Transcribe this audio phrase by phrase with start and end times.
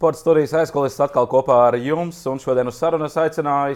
[0.00, 3.74] Sports studijas aizkulisēs atkal kopā ar jums, un šodien uz sarunu es aicināju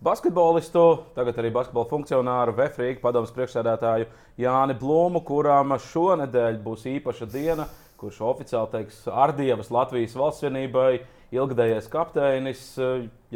[0.00, 4.06] basketbolistu, tagad arī basketbola funkcionāru, Vefrīga padomus priekšsēdētāju
[4.40, 7.66] Jāni Blūmu, kurām šonadēļ būs īpaša diena,
[8.00, 11.02] kurš oficiāli teiks ar Dievas Latvijas valsts vienībai,
[11.36, 12.64] ilgadējais kapteinis.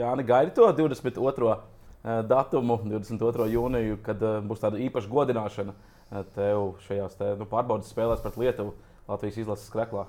[0.00, 1.52] Jāni gaida to 22.
[1.52, 3.50] Eh, datumu, 22.
[3.58, 8.40] jūniju, kad eh, būs tāda īpaša godināšana eh, tev šajās te, nu, pārbaudas spēlēs pret
[8.40, 8.72] Lietuvu
[9.12, 10.08] Latvijas izlases kreklā.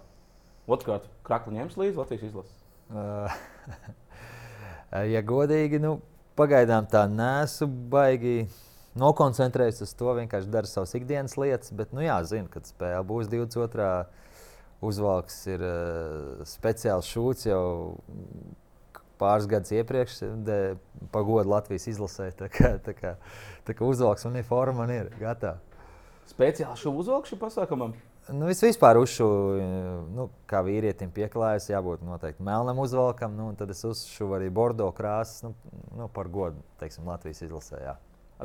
[0.64, 2.58] Otrkārt, krakli ņems līdzi Latvijas izlases?
[4.94, 5.96] Ja godīgi, nu,
[6.38, 8.44] pagaidām tā nesu baigi
[9.02, 10.12] nokoncentrējies uz to.
[10.20, 13.88] Vienkārši dara savas ikdienas lietas, bet, nu, jā, zinu, kad spēle būs 22.
[14.86, 17.64] uzvalks, ir uh, speciāls šūts jau
[19.18, 20.22] pāris gadus iepriekš,
[21.14, 22.30] pagodu Latvijas izlasē.
[22.38, 23.16] Tā kā, tā kā,
[23.66, 25.58] tā kā uzvalks un forma man ir gatava.
[26.30, 27.98] Speciāli šo uzvalku šim pasākumam?
[28.32, 29.26] Nu, vispār uzšu,
[30.16, 33.36] nu, kā vīrietim pieklājas, jābūt noteikti melnam uzvalkam.
[33.36, 35.52] Nu, tad es uzšu arī bordo krāsas nu,
[35.98, 37.82] nu, par godu teiksim, Latvijas izlasē.
[37.84, 37.98] Jā.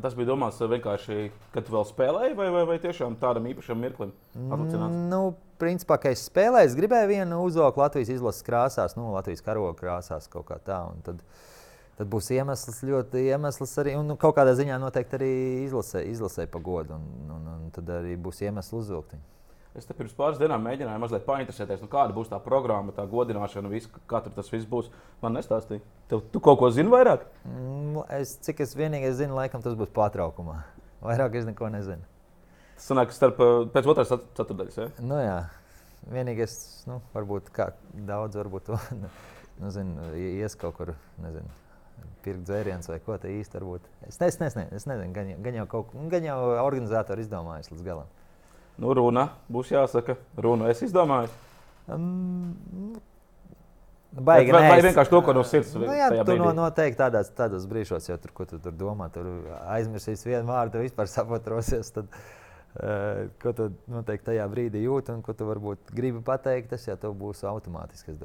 [0.03, 4.13] Tas bija domāts vienkārši, kad tu vēl spēlēji, vai, vai, vai tiešām tādam īpašam mirklim?
[4.35, 4.99] Atlicināts?
[5.11, 5.23] Nu,
[5.59, 10.31] principā, kad es spēlēju, es gribēju vienu uzvalku Latvijas izlases krāsās, nu, Latvijas karoga krāsās
[10.31, 10.83] kaut kā tā.
[11.07, 11.25] Tad,
[11.99, 15.33] tad būs iemesls, ļoti iemesls arī, un nu, kaut kādā ziņā noteikti arī
[15.65, 19.27] izlasē, izlasē pa godu, un, un, un tad arī būs iemesls uzvilkt viņu.
[19.77, 23.69] Es te pirms pāris dienām mēģināju mazliet painteresēties, nu, kāda būs tā programma, tā godināšana,
[23.71, 24.89] visu, kā tur tas viss būs.
[25.23, 25.85] Man nestāstīja.
[26.11, 27.27] Tev, tu kaut ko zini vairāk?
[27.45, 30.63] Mm, es, cik es vienīgais zinu, laikam tas būs pārtraukumā.
[31.05, 32.03] Vairāk es neko nezinu.
[32.79, 33.39] Tas sanāk, starp
[33.75, 34.81] pēc otras ceturtdaļas.
[34.81, 34.89] Ja?
[35.05, 35.39] Nu, jā,
[36.15, 36.59] vienīgais,
[36.89, 37.73] nu, varbūt kā
[38.09, 39.11] daudz, varbūt to nu,
[39.61, 41.51] nu, zinu, ies kaut kur, nezinu.
[42.25, 43.87] Pirkt dzērienus vai ko tādu īsti varbūt.
[44.09, 47.85] Es, ne, es, nezinu, es nezinu, gan, gan jau, kaut, gan jau organizatori izdomājas līdz
[47.87, 48.11] galam.
[48.79, 50.17] Nu, runa būs jāsaka.
[50.39, 51.31] Runu es izdomāju.
[51.91, 52.99] Um,
[54.09, 57.67] Baigi, vai, vai vienkārši to, ko no sirds nu, jā, tu no, noteikti tādās, tādos
[57.69, 59.29] brīžos, ja tur, tu tur domā, tur
[59.75, 61.93] aizmirsīs vienu vārdu, vispār saprotrosies.
[61.93, 66.89] Tad, uh, ko tu noteikti tajā brīdī jūti un ko tu varbūt gribi pateikt, tas
[66.89, 68.17] jau būs automātiski.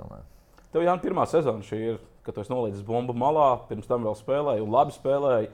[0.74, 4.16] Tev jau pirmā sezona šī ir, kad tu esi nolicis bumbu malā, pirms tam vēl
[4.18, 5.52] spēlēji un labi spēlēji.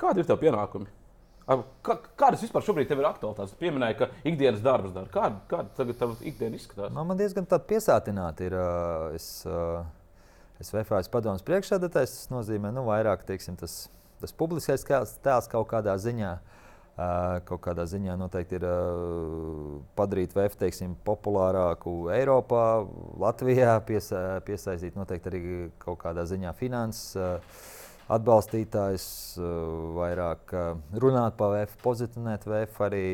[0.00, 0.88] Kādi ir tev pienākumi?
[1.46, 3.52] Kā, kādas vispār šobrīd ir aktuālitātes?
[3.54, 5.06] Jūs pieminējāt, ka ikdienas darbs dara.
[5.14, 6.90] Kāda, kāda tagad tā ikdiena izskatās?
[6.90, 8.56] Man, man diezgan piesātināta ir.
[9.14, 9.28] Es,
[10.58, 12.16] es VFS padomus priekšsēdētājs.
[12.16, 13.84] Tas nozīmē, nu, vairāk teiksim, tas,
[14.18, 14.82] tas publiskais
[15.22, 16.34] tēls kaut kādā ziņā.
[17.46, 18.66] Kaut kādā ziņā noteikti ir
[19.98, 22.66] padarīt VF teiksim, populārāku Eiropā,
[23.20, 25.42] Latvijā, piesa, piesaistīt noteikti arī
[25.84, 27.75] kaut kādā ziņā finanses
[28.12, 29.06] atbalstītājs,
[29.38, 29.44] eh,
[29.96, 33.06] vairāk eh, runāt par VF, pozicionēt VF arī.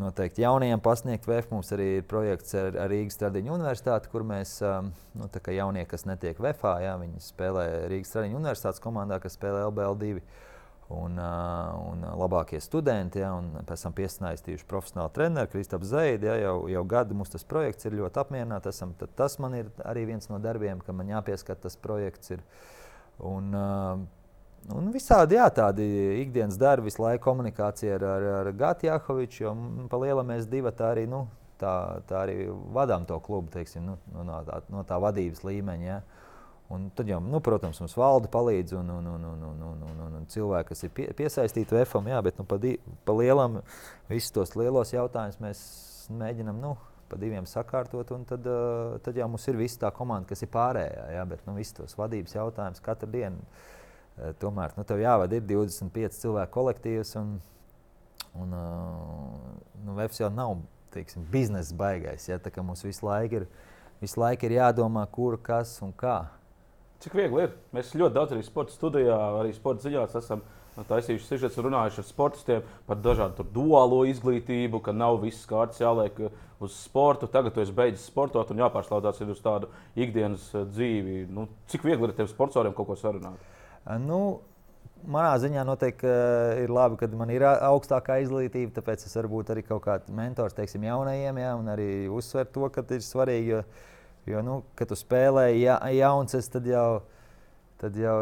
[0.00, 1.50] Noteikti jaunajiem pasniegt VF.
[1.52, 4.86] Mums arī ir projekts ar, ar Rīgas Tradiņu universitāti, kur mēs, eh,
[5.20, 9.36] nu, tā kā jaunie, kas netiek VFā, jā, viņi spēlē Rīgas Tradiņu universitātes komandā, kas
[9.36, 10.24] spēlē LBL2.
[10.94, 16.28] Un, un labākie studenti, ja, un pēc tam piesaistījuši profesionāli treneri, Kristaps Zaidi.
[16.28, 18.82] Ja, jau, jau gadu mums tas projekts ir ļoti apmierināts.
[19.16, 22.36] Tas man ir arī viens no darbiem, ka man jāpieskat tas projekts.
[22.36, 22.73] Ir, uh,
[23.22, 24.02] Un, uh,
[24.72, 25.84] Un visādi jā, tādi
[26.22, 29.42] ikdienas darbi, visu laiku komunikācija ar, ar, ar Gatu Jakoviču.
[29.44, 29.52] Jo
[29.92, 31.26] pa lielam mēs divi arī, nu,
[31.60, 35.84] tā, tā arī vadām to klubu teiksim, nu, no, tā, no tā vadības līmeņa.
[35.84, 36.00] Ja.
[36.72, 39.98] Un tad jau, nu, protams, mums valde palīdz un, un, un, un, un, un, un,
[40.06, 43.60] un, un cilvēki, kas ir pie, piesaistīti VFam, jā, bet nu, pa, di, pa lielam
[44.08, 45.60] visus tos lielos jautājumus mēs
[46.08, 46.64] mēģinām.
[46.64, 46.72] Nu,
[47.08, 51.08] pa diviem sakārtot, tad, uh, tad jau mums ir visa tā komanda, kas ir pārējā.
[51.16, 53.42] Jā, bet nu, visus tos vadības jautājumus katru dienu.
[54.14, 57.34] Uh, tomēr nu, tev jāvada ir 25 cilvēku kolektīvs, un,
[58.42, 59.50] un uh,
[59.84, 60.56] nu, Vēfs jau nav
[60.94, 62.28] teiksim, biznesa baigais.
[62.28, 63.48] Ja, mums visu laiku, ir,
[64.02, 66.24] visu laiku ir jādomā, kur, kas un kā.
[67.02, 67.56] Cik viegli ir?
[67.74, 70.44] Mēs ļoti daudz arī sporta studijā, arī sporta ziņās esam
[70.82, 76.40] taisījuši sižets, runājuši ar sportistiem par dažādu duālo izglītību, ka nav viss kārtas jāliek uh,
[76.64, 77.28] uz sportu.
[77.30, 81.28] Tagad tu esi beidzis sportot un jāpārslēdzas uz tādu ikdienas uh, dzīvi.
[81.30, 83.38] Nu, cik viegli ir tev sportsoriem kaut ko sarunāt?
[83.84, 84.20] Uh, nu,
[85.06, 86.10] manā ziņā noteikti
[86.64, 90.58] ir labi, ka man ir augstākā izglītība, tāpēc es varu būt arī kaut kāds mentors
[90.58, 93.54] teiksim, jaunajiem, ja, un arī uzsvērt to, ka ir svarīgi.
[93.54, 93.64] Jo,
[94.26, 97.13] jo nu, kad tu spēlē ja, jauns, tad jau ir
[97.84, 98.18] tad jau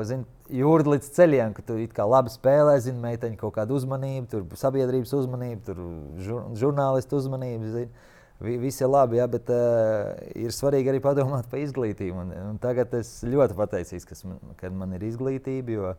[0.53, 5.14] jūrda līdz ceļiem, ka tu kā labi spēlē, zini, meiteņu kaut kādu uzmanību, tur sabiedrības
[5.20, 5.82] uzmanību, tur
[6.23, 7.70] žur, žurnālistu uzmanību.
[7.76, 8.09] Zini.
[8.43, 12.25] Viss ir labi, ja, bet uh, ir svarīgi arī padomāt par izglītību.
[12.25, 15.93] Un, un tagad es ļoti pateicīgs, ka man, kad man ir izglītība, jo,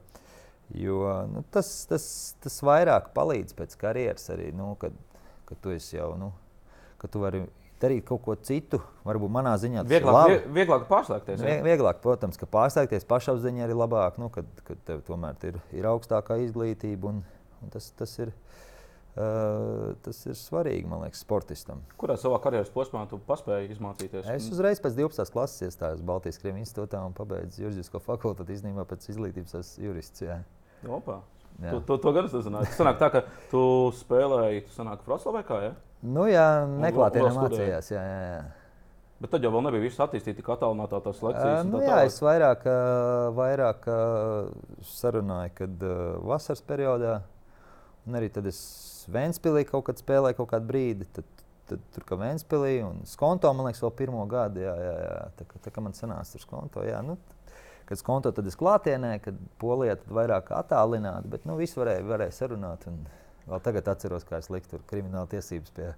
[0.83, 2.05] jo nu, tas, tas,
[2.43, 4.97] tas vairāk palīdz pēc karjeras arī, nu, kad,
[5.47, 6.33] kad tu esi jau, nu,
[6.99, 7.45] kad tu vari
[7.83, 8.79] darīt kaut ko citu.
[9.05, 10.37] Varbūt manā ziņā tas Vieglāk, ir labi.
[10.39, 11.43] vie- vieglāk pārslēgties.
[11.43, 15.89] Vie- Vieglāk, protams, ka pārsteigties pašapziņā ir labāk, nu, kad, kad tev tomēr ir, ir
[15.91, 17.11] augstākā izglītība.
[17.13, 17.23] Un,
[17.63, 18.31] un tas, tas, ir,
[19.17, 21.83] uh, tas ir svarīgi, man liekas, sportistam.
[21.99, 24.27] Kurā savā karjeras posmā tu paspēji izmācīties?
[24.33, 25.31] Es uzreiz pēc 12.
[25.35, 28.55] klases iestājos Baltijas Krievijas institūtā un pabeidzu juridisko fakultāti.
[28.57, 30.25] Īstenībā pēc izglītības esmu jurists.
[30.25, 30.39] Jā.
[30.89, 31.21] Opa.
[31.61, 31.69] Jā.
[31.75, 32.65] Tu, tu, to gan es nezināju.
[32.65, 33.19] Tas sanāk tā, ka
[33.51, 33.59] tu
[33.99, 35.73] spēlēji, tu sanāk Vroclavē kā, ja?
[36.03, 37.89] Nu, jā, neklātienē mācījās.
[37.93, 38.43] Jā, jā, jā.
[39.23, 41.61] Bet tad jau nebija viss attīstīts, tik attālinātā tās Uh, lekcijas.
[41.63, 44.49] un nu, tā jā, es vairāk, uh, vairāk uh,
[44.83, 47.21] sarunāju, kad uh, vasaras periodā,
[48.07, 48.59] un arī tad es
[49.13, 51.07] Vēnspīlī kaut kad spēlēju kaut kādu brīdi.
[51.15, 51.27] Tad,
[51.67, 54.63] tad tur kā Vēnspīlī un Skonto, man liekas, vēl pirmo gadu.
[54.63, 55.17] Jā, jā, jā.
[55.39, 57.01] Tā, tā kā man sanāca tur Skonto, jā.
[57.03, 57.17] Nu,
[57.87, 62.37] kad Skonto tad es klātienē, kad Polijā tad vairāk attālināti, bet nu, visu varēja, varēja
[62.43, 62.87] sarunāt.
[62.91, 63.03] Un
[63.47, 65.91] vēl tagad atceros, kā es liku tur krimināla tiesības pie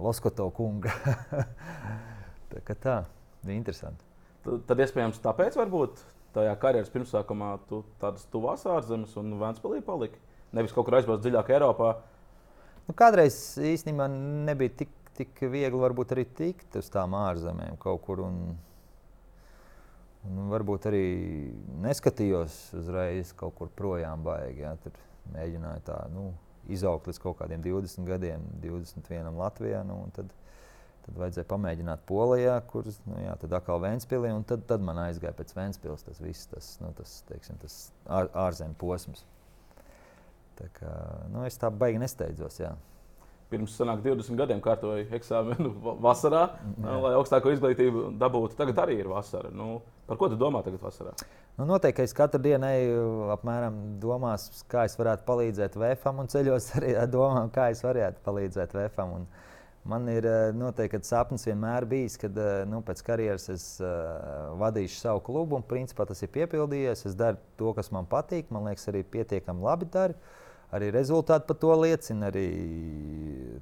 [0.00, 0.92] Loskoto kunga.
[2.52, 2.96] tā kā tā,
[3.44, 4.04] bija interesanti.
[4.42, 6.00] Tad, tad iespējams tāpēc varbūt
[6.34, 10.18] tajā karjeras pirmsākumā tu tādas tuvās ārzemes un Vēnspēlī paliki.
[10.56, 11.92] Nevis kaut kur aizbraukt dziļāk Eiropā.
[12.88, 18.24] Nu, kādreiz īstenībā nebija tik, tik viegli varbūt arī tikt uz tām ārzemēm kaut kur.
[18.26, 18.40] Un,
[20.28, 21.06] un varbūt arī
[21.84, 24.64] neskatījos uzreiz kaut kur projām baigi.
[24.64, 24.96] Ja, tur
[25.32, 26.32] mēģināju tā nu,
[26.68, 29.82] izaugt līdz kaut kādiem 20 gadiem, 21 Latvijā.
[29.86, 30.30] Nu, tad,
[31.06, 34.30] tad vajadzēja pamēģināt Polijā, kur nu, jā, tad atkal Vēnspīlī.
[34.36, 38.30] un Tad, tad man aizgāja pēc Vēnspils tas viss, tas, nu, tas, teiksim, tas ār,
[38.46, 39.24] ārzemju posms.
[40.58, 40.94] Tā kā,
[41.32, 42.58] nu, es tā baigi nesteidzos.
[42.60, 42.74] Jā.
[43.52, 46.42] Pirms sanāk, 20 gadiem kārtoju eksāmenu va- vasarā,
[46.80, 46.94] Jā.
[47.02, 48.56] lai augstāko izglītību dabūtu.
[48.56, 49.50] Tagad arī ir vasara.
[49.52, 51.12] Nu, par ko tu domā tagad vasarā?
[51.56, 53.00] Nu, noteikti, ka es katru dienu eju
[53.34, 58.22] apmēram domās, kā es varētu palīdzēt VFam, un ceļos arī ar domām, kā es varētu
[58.24, 59.10] palīdzēt VFam.
[59.18, 59.26] Un
[59.92, 64.96] man ir eh, noteikti sapnis vienmēr bijis, kad eh, nu, pēc karjeras es uh, vadīšu
[65.02, 67.04] savu klubu, un principā tas ir piepildījies.
[67.10, 70.16] Es daru to, kas man patīk, man liekas, arī pietiekami labi daru.
[70.72, 72.32] Arī rezultāti par to liecina.
[72.32, 72.46] Arī,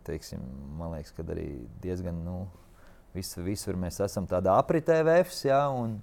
[0.07, 0.47] teiksim,
[0.79, 1.49] man liekas, ka arī
[1.83, 2.45] diezgan nu,
[3.19, 5.43] visur, visur mēs esam tādā apritē VFs.
[5.51, 5.99] Jā, un,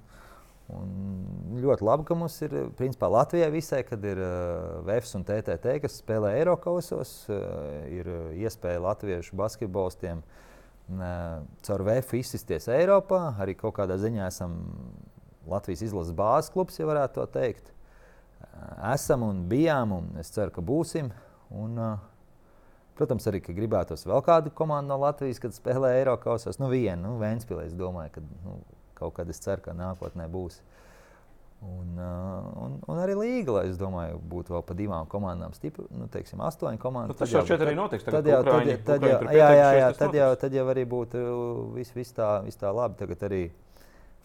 [0.67, 5.77] Un ļoti labi, ka mums ir principā, Latvijā visai, kad ir uh, VFS un TTT,
[5.85, 7.13] kas spēlē Eiropasos.
[7.31, 7.37] Uh,
[7.87, 13.37] ir uh, iespēja latviešu basketbolistiem uh, caur VF izsisties Eiropā.
[13.39, 14.59] Arī kaut kādā ziņā esam
[15.47, 17.71] Latvijas izlases bāzes klubs, ja varētu tā teikt.
[18.91, 21.13] Esam un bijām, un es ceru, ka būsim.
[21.55, 21.79] Un,
[22.99, 26.59] protams, arī gribētos vēl kādu komandu no Latvijas, kad spēlē Eiropasos.
[26.59, 28.25] Nu, vienu, nu, Vēnspīlē, es domāju, ka.
[28.43, 28.59] Nu,
[28.97, 30.59] kaut kad es ceru, ka nākotnē būs.
[31.57, 35.87] Un, uh, un, un arī līga, lai es domāju, būtu vēl pa divām komandām stipri,
[35.97, 37.15] nu, teiksim, astoņu komandu.
[37.15, 38.05] Nu, tas jau šeit arī notiks.
[38.05, 41.23] Tad jau, tad, tad jau, jā, jā, jā, tad, jau, tad jau arī būtu
[41.73, 42.99] viss vis tā, vis tā labi.
[42.99, 43.41] Tagad arī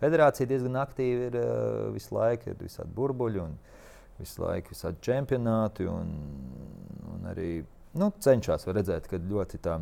[0.03, 3.57] federācija diezgan aktīvi ir uh, visu laiku, ir visādi burbuļi un
[4.21, 5.89] visu laiku visādi čempionāti.
[5.89, 6.13] Un,
[7.15, 7.51] un arī
[7.97, 9.81] nu, cenšas redzēt, ka ļoti tā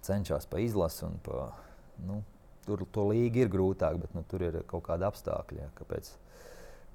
[0.00, 1.50] cenšas pa izlasu un pa.
[2.08, 2.22] Nu,
[2.64, 6.10] Tur to līga ir grūtāk, bet nu, tur ir kaut kāda apstākļa, jā, kāpēc,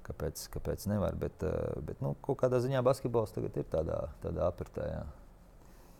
[0.08, 1.14] kāpēc, kāpēc nevar.
[1.20, 4.88] Bet, uh, bet nu, kaut kādā ziņā basketbols tagad ir tādā, tādā apritē.
[4.90, 5.04] Jā.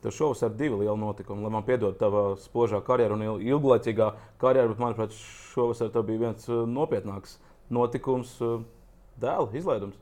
[0.00, 1.44] Tev šovasar ir divi lieli notikumi.
[1.44, 4.10] Lai man piedod tava spožā karjera un il- ilglaicīgā
[4.40, 5.16] karjera, bet manuprāt,
[5.52, 7.36] šovasar tev bija viens uh, nopietnāks
[7.70, 8.62] notikums uh,-
[9.22, 9.98] dēla izlaidums.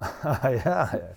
[0.64, 1.08] jā, jā.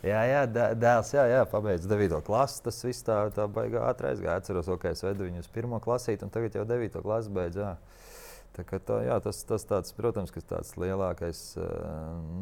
[0.00, 2.22] Jā, jā, dē- dēls, jā, jā pabeidz 9.
[2.24, 2.62] klasi.
[2.64, 4.38] Tas viss tā, tā baigā ātri aizgāja.
[4.40, 5.74] Atceros, ka es vedu viņu uz 1.
[5.84, 7.02] klasīti, un tagad jau 9.
[7.04, 7.58] klasi beidz.
[7.60, 7.74] Jā.
[8.56, 11.68] Tā, tā, jā, tas, tas tāds, protams, kas tāds lielākais uh,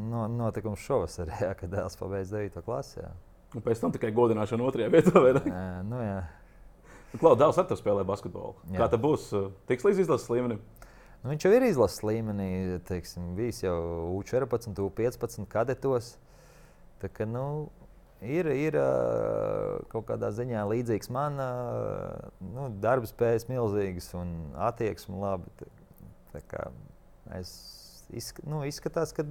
[0.09, 2.62] no, notikums šovasar, jā, kad dēls pabeidz 9.
[2.64, 3.00] klasi.
[3.02, 3.11] Jā.
[3.57, 5.14] Un pēc tam tikai godināšana otrajā vietā.
[5.19, 5.43] vai ne?
[5.50, 6.19] Jā, nu, jā.
[7.19, 8.55] Klau, dēls ar tevi spēlē basketbolu.
[8.71, 8.83] Jā.
[8.85, 9.28] Kā tas būs?
[9.35, 10.62] uh, Tiks līdz izlases līmenim.
[11.25, 12.49] Nu, viņš jau ir izlases līmenī,
[12.87, 13.76] teiksim, bijis jau
[14.21, 16.12] U14, U15 kadetos.
[17.02, 17.69] Tā kā, nu,
[18.25, 18.78] ir, ir
[19.93, 21.38] kaut kādā ziņā līdzīgs man,
[22.43, 24.33] nu, darba spējas milzīgas un
[24.69, 25.50] attieksme laba.
[25.61, 25.69] Tā,
[26.35, 26.64] tā kā
[27.38, 27.52] es
[28.14, 29.25] izsk nu, izskatās, ka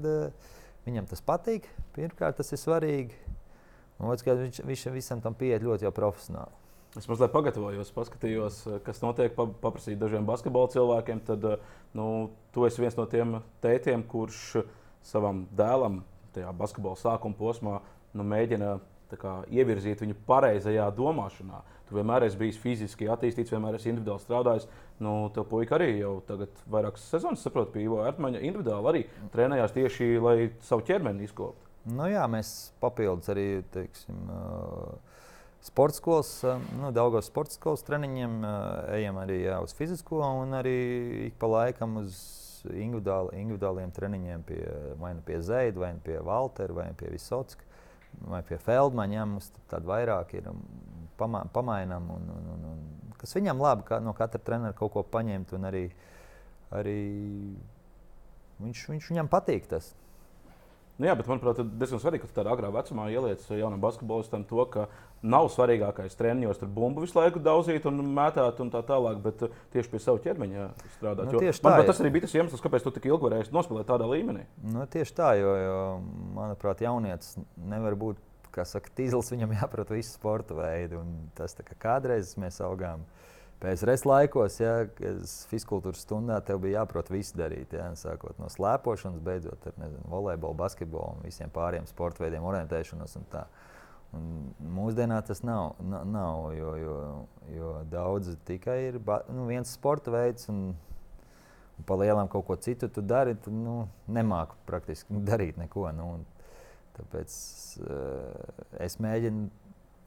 [0.87, 1.67] viņam tas patīk.
[1.97, 3.17] Pirmkārt, tas ir svarīgi.
[3.97, 6.53] Otrkārt, viņš, viņš visam tam pieiet ļoti profesionāli.
[6.97, 11.19] Es mazliet pagatavojos, paskatījos, kas notiek, pa- paprasīju dažiem basketbola cilvēkiem.
[11.27, 11.43] Tad,
[11.97, 12.05] nu,
[12.53, 14.63] tu esi viens no tiem tētiem, kurš
[15.05, 15.99] savam dēlam
[16.35, 17.79] tajā basketbola sākuma posmā
[18.17, 18.77] nu, mēģina
[19.15, 21.61] kā, ievirzīt viņu pareizajā domāšanā.
[21.87, 24.65] Tu vienmēr esi bijis fiziski attīstīts, vienmēr esi individuāli strādājis.
[25.03, 29.75] Nu, tev puika arī jau tagad vairākas sezonas, saprotu, pie Ivo Ertmaņa individuāli arī trenējās
[29.77, 30.35] tieši, lai
[30.67, 31.63] savu ķermeni izkoptu.
[31.87, 34.41] Nu, jā, mēs papildus arī teiksim, ā,
[35.63, 36.33] sporta skolas,
[36.75, 38.41] nu, daudzos sporta skolas treniņiem,
[38.97, 40.75] ejam arī jā, uz fizisko un arī
[41.29, 42.19] ik pa laikam uz
[42.73, 44.61] individuāli, individuāliem treniņiem pie,
[45.01, 47.65] vai nu pie Zeida, vai nu pie Valtera, vai nu pie Visotska,
[48.27, 49.27] vai pie Feldmaņa.
[49.29, 50.49] Mums tādi vairāk ir
[51.19, 55.05] pama, pamainām, un, un, un, un, kas viņam labi, ka no katra trenera kaut ko
[55.07, 55.85] paņemt, arī,
[56.75, 56.99] arī
[58.63, 59.93] viņš, viņš viņam patīk tas.
[60.97, 64.63] Nu jā, bet manuprāt, ir diezgan svarīgi, ka tādā agrā vecumā ieliec jaunam basketbolistam to,
[64.73, 64.87] ka
[65.25, 69.57] nav svarīgākais treniņos tur bumbu visu laiku daudzīt un mētāt un tā tālāk, bet uh,
[69.73, 71.31] tieši pie sava ķermeņa strādāt.
[71.31, 71.89] Nu, manuprāt, jā.
[71.89, 74.45] tas arī bija tas iemesls, kāpēc tu tik ilgi varēji nospēlēt tādā līmenī.
[74.65, 75.81] Nu, tieši tā, jo, jo
[76.37, 78.21] manuprāt, jaunietis nevar būt,
[78.53, 81.03] kā saka, tīzlis, viņam jāprot visu sporta veidu.
[81.37, 83.05] Tas kā kādreiz mēs augām.
[83.57, 84.73] PSRS laikos, ja
[85.49, 87.71] fiziskultūras stundā tev bija jāprot visu darīt.
[87.73, 93.17] Ja, sākot no slēpošanas, beidzot ar nezinu, volejbolu, basketbolu un visiem pāriem sporta veidiem, orientēšanos.
[93.17, 93.47] Un tā.
[94.15, 96.97] Un mūsdienās tas nav, na- nav jo, jo,
[97.55, 98.99] jo daudz tikai ir
[99.33, 100.47] nu, viens sporta veids.
[100.53, 100.75] Un,
[101.77, 105.89] un pa lielam kaut ko citu tu dari, tad nu, nemāku praktiski darīt neko.
[105.95, 106.11] Nu,
[106.97, 107.37] tāpēc
[107.83, 109.49] uh, es mēģinu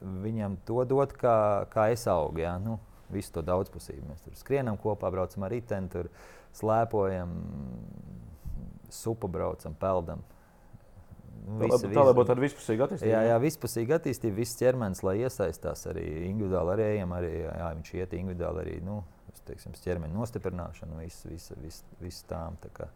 [0.01, 2.41] viņam to dot, kā, kā es augu.
[2.41, 2.57] Ja?
[2.61, 2.79] Nu,
[3.11, 4.07] visu to daudzpusību.
[4.09, 6.09] Mēs tur skrienam kopā, braucam ar riteni, tur
[6.57, 7.35] slēpojam,
[8.91, 10.23] supu braucam, peldam.
[11.41, 13.11] Nu, Tā, lai- tā lai būtu tāda vispusīga attīstība.
[13.11, 17.93] Jā, jā vispusīga attīstība, viss ķermenis, lai iesaistās arī individuāli, arī ejam, arī jā, viņš
[17.97, 19.03] iet individuāli arī nu,
[19.47, 22.59] teiksim, ķermeņa nostiprināšanu, visu, visu, visu, visu tām.
[22.61, 22.89] Tā kā.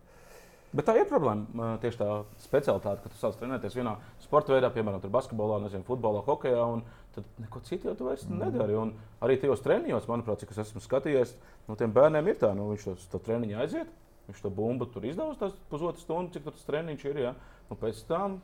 [0.76, 1.78] Bet tā ir problēma.
[1.82, 2.10] Tieši tā
[2.44, 6.66] specialitāte, ka tu sāc trenēties vienā sporta veidā, piemēram, basketbolā, nezinu, futbolā, hokeja.
[6.68, 6.84] un
[7.16, 8.40] Tad neko citu jau tu vairs mm.
[8.44, 8.76] nedari.
[8.76, 8.92] Un
[9.24, 11.36] arī tajos treniņos, manuprāt, cik es esmu skatījies,
[11.70, 13.94] no tiem bērniem ir tā, nu, viņš to, to treniņu aiziet.
[14.26, 17.22] Viņš to bumbu tur izdevās tās pusotras stundas, cik tas treniņš ir.
[17.22, 17.34] Ja?
[17.70, 18.40] Un pēc tam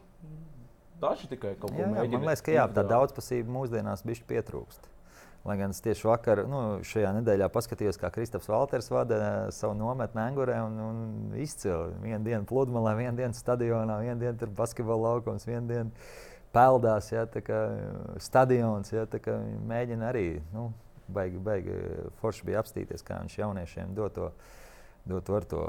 [1.02, 2.18] daži tikai kaut ko mēģina.
[2.18, 4.90] man liekas, ka jā, tā daudzpusība mūsdienās bišķi pietrūkst.
[5.42, 9.22] Lai gan es tieši vakar, nu, šajā nedēļā paskatījos, kā Kristofers Valters vada
[9.56, 11.00] savu nometni Angurē un, un
[11.42, 11.96] izcili.
[12.04, 15.90] Vienu dienu pludmalē, vienu dienu stadionā, vienu dienu tur basketbola laukums, vienu dienu
[16.54, 17.26] peldās, ja,
[18.22, 18.94] stadions.
[18.94, 19.08] Ja,
[19.74, 20.70] mēģina arī, nu,
[21.10, 21.80] baigi, baigi
[22.22, 24.30] forši bija apstīties, kā viņš jauniešiem dod to,
[25.10, 25.66] dod to ar to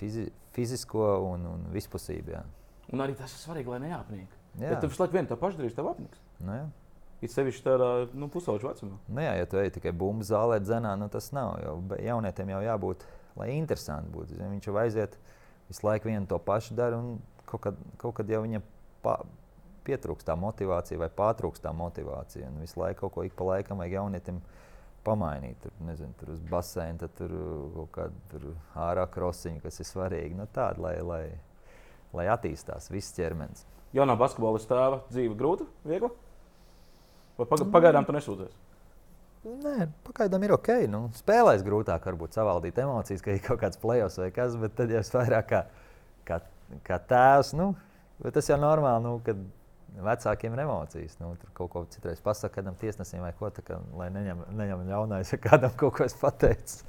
[0.00, 0.26] fizi,
[0.56, 2.34] fizisko un, un vispusību.
[2.34, 2.44] Jā.
[2.90, 4.36] Un arī tas ir svarīgi, lai neapnīk.
[4.58, 4.74] Jā.
[4.74, 6.22] Ja tu visu laiku vienu to pašu darīsi, tev apniks.
[6.42, 6.68] Nu, jā.
[7.20, 8.96] Ir sevišķi tādā nu, pusauģu vecumā.
[9.06, 11.58] Nu, jā, ja tu ej tikai bumbu zālē, dzenā, nu, tas nav.
[11.90, 13.04] Be- jaunietiem jau jābūt,
[13.36, 14.38] lai interesanti būtu.
[14.40, 15.18] Ja viņš jau aiziet,
[15.68, 18.64] visu laiku vienu to pašu dara, un kaut kad, kaut kad jau viņam
[19.84, 22.48] pietrūkst tā motivācija vai pārtrūkst tā motivācija.
[22.48, 24.40] Un visu laiku kaut ko ik pa laikam vajag jaunietim
[25.06, 25.58] pamainīt.
[25.62, 27.34] Tur, nezinu, tur uz basēna, tad tur
[27.74, 28.54] kaut kāda
[28.88, 30.36] ārā krosiņa, kas ir svarīga.
[30.38, 31.22] Nu, tāda, lai, lai,
[32.16, 33.66] lai attīstās viss ķermenis.
[33.96, 36.12] Jaunā basketbolista tēva dzīve grūta, viegla?
[37.40, 37.70] Vai Nu.
[37.72, 38.52] pagaidām tu nesūdzies?
[39.40, 40.68] Nē, pagaidām ir ok.
[40.92, 44.92] Nu, spēlēs grūtāk, varbūt savaldīt emocijas, ka ir kaut kāds plēsoņš vai kas, bet tad
[44.92, 45.62] jau es vairāk kā,
[46.28, 46.40] kā,
[46.84, 47.54] kā tēvs.
[47.56, 47.70] Nu,
[48.28, 49.40] tas jau ir normāli, nu, kad
[49.98, 51.16] vecākiem ir emocijas.
[51.20, 55.34] Nu, tur kaut ko citreiz pasakā kādam tiesnesim vai ko tādu, lai neņem, neņem ļaunais,
[55.34, 56.84] ja kādam kaut ko es pateicu.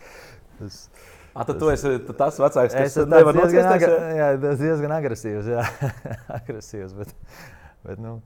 [0.59, 0.85] Tas,
[1.31, 3.69] A, tad tu esi tas vecāks, kas tāds diezgan, nociest.
[3.71, 5.47] agra, jā, tas diezgan agresīvs.
[5.53, 5.61] Jā.
[6.41, 7.13] agresīvs bet,
[7.85, 8.17] bet, nu,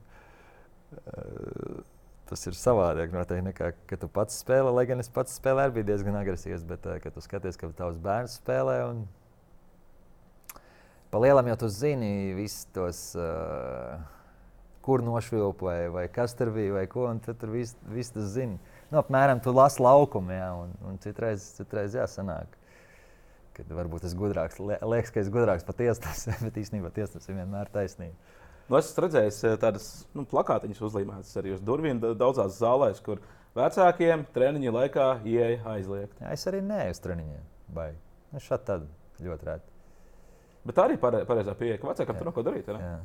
[0.98, 1.76] eh,
[2.26, 4.74] tas ir savādāk noteikti, nekā, kad tu pats spēlē.
[4.74, 6.66] Lai gan es pats spēlēju, arī bija diezgan agresīvs.
[6.66, 9.06] Bet, eh, kad tu skaties, ka tavs bērns spēlē, un
[11.14, 13.06] pa lielam jau tu zini visus tos.
[13.14, 14.02] Uh,
[14.86, 17.08] Kur nošvilpa, vai, vai kas tur bija, vai ko.
[17.24, 18.58] Tad tur viss vis tas zina.
[18.92, 22.54] Nu, apmēram tu lasi laukumu, jā, un, un citreiz, citreiz jāsanāk
[23.56, 27.38] kad varbūt es gudrāks, lie- liekas, ka es gudrāks par tiesnesu, bet īstenībā tiesnesis ir
[27.38, 28.12] vienmēr taisnība.
[28.68, 33.00] Nu, es esmu redzējis eh, tādas nu, plakātiņas uzlīmētas arī uz durvīm da- daudzās zālēs,
[33.06, 33.22] kur
[33.56, 36.20] vecākiem treniņa laikā ieeja aizliegt.
[36.20, 37.46] Jā, es arī neeju uz treniņiem.
[37.78, 37.96] Baigi.
[38.34, 38.76] Nu, šādi
[39.24, 39.72] ļoti reti.
[40.68, 42.68] Bet tā arī pare- pareizā pieeja, ka vecākam tur nav ko darīt.
[42.68, 42.82] vai?
[42.84, 42.98] Jā.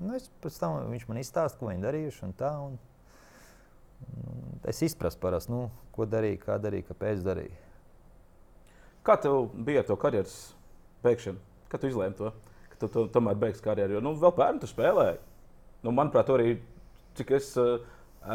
[0.00, 2.22] Nu, es tam viņš man izstāsta, ko viņi darījuši.
[2.26, 2.78] Un tā, un,
[4.24, 7.60] un es izprasu parasti, nu, ko darīja, kā darīja, kāpēc darīja.
[9.04, 10.34] Kā tev bija ar to karjeras
[11.04, 11.40] beigšanu?
[11.70, 12.30] Kad tu izlēmi to,
[12.72, 13.98] ka tu, tu tomēr beigsi karjeru?
[13.98, 15.18] Jo nu, vēl bērnu tu spēlēji.
[15.84, 16.56] Nu, manuprāt, arī
[17.18, 17.82] cik es uh,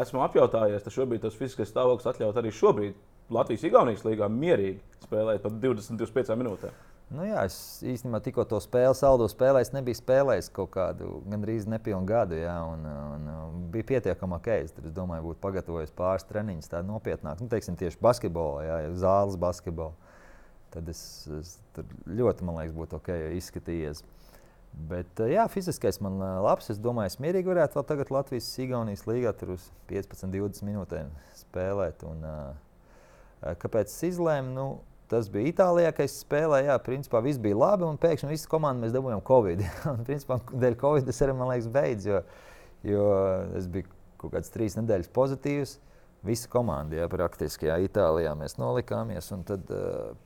[0.01, 3.00] esmu apjautājies, tad šobrīd tas fiziskais stāvoklis atļaut arī šobrīd
[3.34, 6.78] Latvijas-Igaunijas līgā mierīgi spēlēt pat 20-25 minūtēm.
[7.10, 9.72] Nu, jā, es īstenībā tikko to spēli, saldo spēlēju.
[9.74, 12.38] Nebiju spēlējis kaut kādu gandrīz nepilnu gadu.
[12.38, 14.50] Jā, un, un, un bija pietiekami ok.
[14.68, 17.48] Es, domāju, būtu pagatavojis pāris treniņus, tādu nopietnāku.
[17.48, 19.96] Nu, teiksim, tieši basketbolā, jā, zāles basketbolā.
[20.70, 21.01] Tad es,
[21.34, 21.56] es
[22.06, 24.04] ļoti, man liekas, būtu ok, izskatījies.
[24.70, 26.70] Bet, uh, jā, fiziskais man uh, labs.
[26.70, 31.10] Es domāju, es mierīgi varētu vēl tagad Latvijas-Igaunijas līgā tur uz 15, 20 minūtēm
[31.42, 32.06] spēlēt.
[32.06, 34.54] Un, uh, kāpēc es izlēmu?
[34.54, 34.68] Nu,
[35.10, 36.68] Tas bija Itālijā, kad es spēlēju.
[36.70, 39.63] Jā, principā viss bija labi, un pēkšņi visas komandas mēs dabūjām Covid.
[39.92, 42.20] un, principā, dēļ Covid tas arī, man liekas, beidz, jo,
[42.86, 43.08] jo
[43.58, 43.89] es biju
[44.22, 45.80] kaut kāds trīs nedēļas pozitīvs.
[46.28, 49.32] Visa komanda, jā, praktiski jā, Itālijā mēs nolikāmies.
[49.34, 49.70] Un tad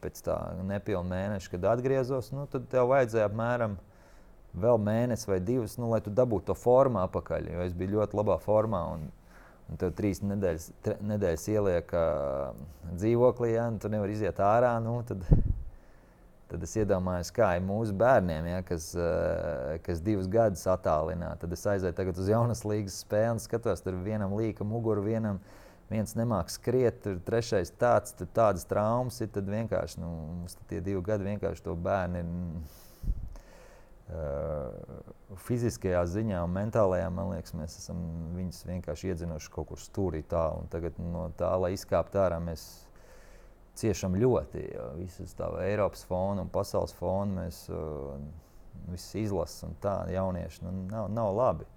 [0.03, 3.77] pēc tā nepilna mēneša, kad atgriezos, nu, tad tev vajadzēja apmēram
[4.57, 7.51] vēl mēnesi vai divus, nu, lai tu dabūtu to formu atpakaļ.
[7.53, 8.83] Jo es biju ļoti labā formā.
[8.97, 9.07] Un,
[9.69, 12.53] un tev trīs nedēļas, tre, nedēļas ieliek uh,
[12.93, 14.75] dzīvoklī, ja tu nevari iziet ārā.
[14.83, 15.23] Nu, tad,
[16.51, 21.33] tad es iedomājos, kā ir mūsu bērniem, ja, kas, uh, kas divus gadus attālinā.
[21.41, 25.41] Tad es aizēju uz jaunas līgas spēli un skatos, tur vienam līka muguru, vienam
[25.91, 29.31] viens nemāks skriet, tur trešais tāds, tur tādas traumas ir.
[29.33, 32.23] Tad vienkārši nu, mums tie divi gadi vienkārši to bērnu
[35.47, 37.99] fiziskajā ziņā un mentālajā, man liekas, mēs esam
[38.35, 40.67] viņus vienkārši iedzinuši kaut kur stūrī tālu.
[40.73, 42.65] Tagad no tā, lai izkāptu ārā, mēs
[43.79, 44.65] ciešam ļoti.
[44.99, 48.17] Visu tādu Eiropas fonu un pasaules fonu mēs uh,
[49.17, 51.69] izlasām, un tā jaunieši nu, nav, nav labi.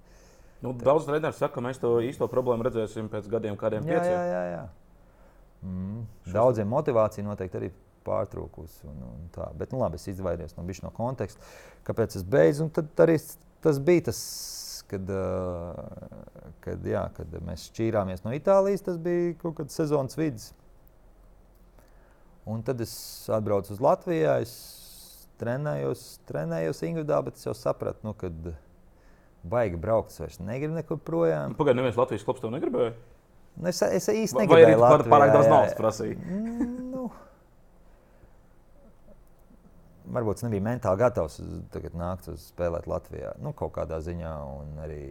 [0.64, 4.12] Nu, daudz treneru saka, ka mēs to īsto problēmu redzēsim pēc gadiem, kādiem jā, pieciem.
[4.12, 4.62] Jā, jā, jā.
[5.66, 6.06] Mm.
[6.32, 7.68] Daudziem motivācija noteikti arī
[8.06, 8.84] pārtrūkusi.
[8.90, 9.48] Un, un tā.
[9.58, 11.42] Bet, nu, labi, es izvairījos no, no konteksta,
[11.88, 12.68] kāpēc es beidzu.
[12.76, 13.18] Tad arī
[13.64, 14.20] tas bija tas,
[14.90, 15.10] kad,
[16.64, 18.86] kad, jā, kad mēs šķīrāmies no Itālijas.
[18.86, 20.52] Tas bija kaut kad sezonas vidus.
[22.46, 22.94] Un tad es
[23.34, 24.36] atbraucu uz Latviju.
[24.46, 24.54] Es
[25.40, 28.30] trenējos, trenējos individuāli, bet es jau sapratu, nu, ka
[29.46, 30.14] baigi braukt.
[30.26, 31.56] Es negribu nekur projām.
[31.58, 32.94] Pagaidiet, neviens Latvijas klubs to negribēja.
[33.56, 34.66] Nu, es, es īsti negribēju.
[34.66, 36.16] Vai arī Latvijā, pārāk daudz naudas prasīja?
[36.20, 37.06] Mm, nu,
[40.14, 41.40] varbūt es nebiju mentāli gatavs
[41.96, 43.34] nākt uz spēlēt Latvijā.
[43.42, 45.02] Nu, kaut kādā ziņā, un arī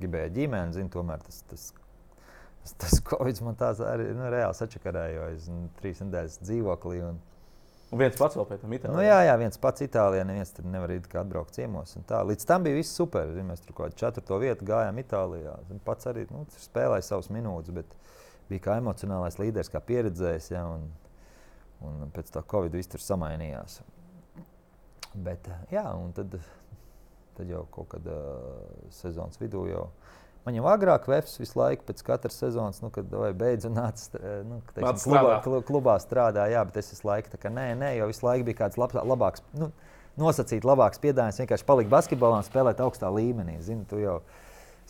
[0.00, 1.66] gribēju ģimeni, zinu, tomēr tas, tas,
[2.80, 7.02] tas, Covid man tāds arī nu, reāli sačakarēja, jo es nu, trīs nedēļas dzīvoklī.
[7.08, 7.20] Un,
[7.90, 8.94] Un viens pats vēl pēc tam Itālijā.
[8.94, 10.22] Nu, jā, jā, viens pats Itālijā.
[10.22, 11.96] Neviens tur nevar atbraukt ciemos.
[11.98, 13.32] Līdz tam bija viss super.
[13.34, 15.56] Zin, mēs tur kaut kādā četrto vietu gājām Itālijā.
[15.66, 17.96] Zin, pats arī nu, spēlēja savas minūtes, bet
[18.46, 20.52] bija kā emocionālais līderis, kā pieredzējis.
[20.54, 20.86] Ja, un,
[21.82, 23.80] un pēc tam Covid viss tur samainījās.
[25.14, 26.36] Bet, eh, jā, un tad,
[27.38, 28.60] tad jau kaut kad uh,
[28.94, 29.88] sezonas vidū jau.
[30.46, 34.38] Man jau agrāk Vēfs visu laiku pēc katras sezonas, nu, kad beidz un nāca eh,
[34.46, 38.24] nu, teiksim, klubā, klubā, strādā, jā, bet es visu laiku kā nē, nē, jo visu
[38.24, 39.68] laiku bija kāds labs, labāks, nu,
[40.20, 43.58] nosacīt labāks piedāvājums, vienkārši palikt basketbolā un spēlēt augstā līmenī.
[43.66, 44.16] Zini, jau,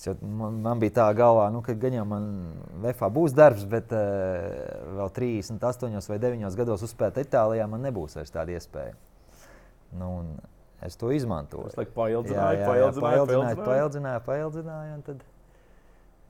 [0.05, 2.31] jau, man, man bija tā galvā, nu, ka gan jau man
[2.85, 8.39] Vēfā būs darbs, bet uh, vēl 38 vai 9 gados uzspēlēt Itālijā man nebūs vairs
[8.39, 8.95] tāda iespēja.
[9.93, 10.11] Nu,
[10.87, 11.71] es to izmantoju.
[11.71, 15.25] Es laikam paildzināju, jā, jā, paildzināju, paildzināju, paildzināju, paildzināju tad,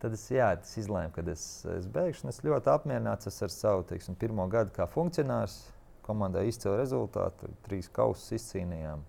[0.03, 1.45] tad es, jā, es izlēmu, ka es,
[1.77, 2.31] es beigšu.
[2.33, 5.61] Es ļoti apmierināts ar savu teiksim, pirmo gadu kā funkcionārs.
[6.07, 9.05] Komandai izcēla rezultātu, trīs kausus izcīnījām.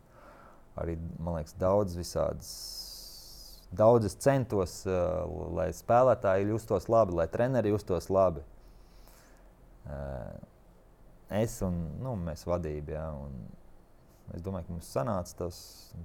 [0.79, 2.51] Arī, man liekas, daudz visādas.
[3.75, 5.23] Daudz es centos, uh,
[5.55, 8.43] lai spēlētāji justos labi, lai treneri justos labi.
[9.87, 10.35] Uh,
[11.39, 12.97] es un nu, mēs vadība.
[12.97, 13.39] Ja, un,
[14.31, 15.55] Es domāju, ka mums sanāca tas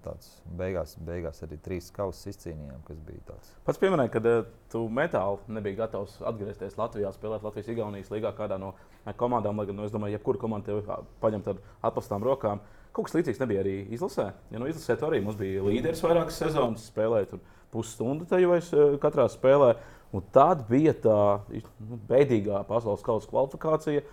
[0.03, 0.31] tāds.
[0.59, 3.53] Beigās, beigās arī trīs kausus izcīnījām, kas bija tāds.
[3.67, 8.73] Pats pieminēja, ka uh, tu metāli nebija gatavs atgriezties Latvijā, spēlēt Latvijas-Igaunijas līgā kādā no
[9.21, 9.61] komandām.
[9.61, 12.65] Lai gan, nu, es domāju, jebkura komanda tevi paņemt ar atpastām rokām.
[12.97, 14.31] Kaut kas līdzīgs nebija arī izlasē.
[14.51, 17.39] Ja nu izlasē arī mums bija līderis vairākas sezonas, spēlēja
[17.75, 19.75] pusstundu tajos katrā spēlē.
[20.15, 24.05] Un tad bija tā nu, beidīgā pasaules kausa kvalifikācija.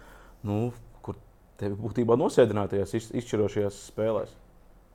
[0.44, 0.74] Nu,
[1.62, 4.39] tevi būtībā nosēdinātajās izšķirošajās spēlēs.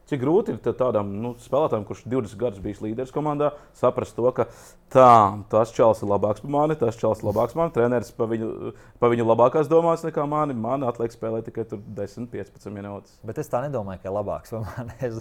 [0.09, 4.47] Cik grūti ir tādam nu, spēlētājam, kurš 20 gadus bijis līderis komandā, saprast to, ka
[4.95, 5.11] tā,
[5.53, 8.73] tas čels ir labāks par mani, tas čels ir labāks par mani, treneris pa viņu,
[9.03, 10.57] pa viņu labākās domās nekā mani.
[10.57, 13.19] Man atliek spēlēt tikai 10, 15 minūtes.
[13.29, 14.97] Bet es tā nedomāju, ka labāks par mani.
[15.09, 15.21] Es,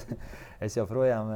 [0.64, 1.28] es joprojām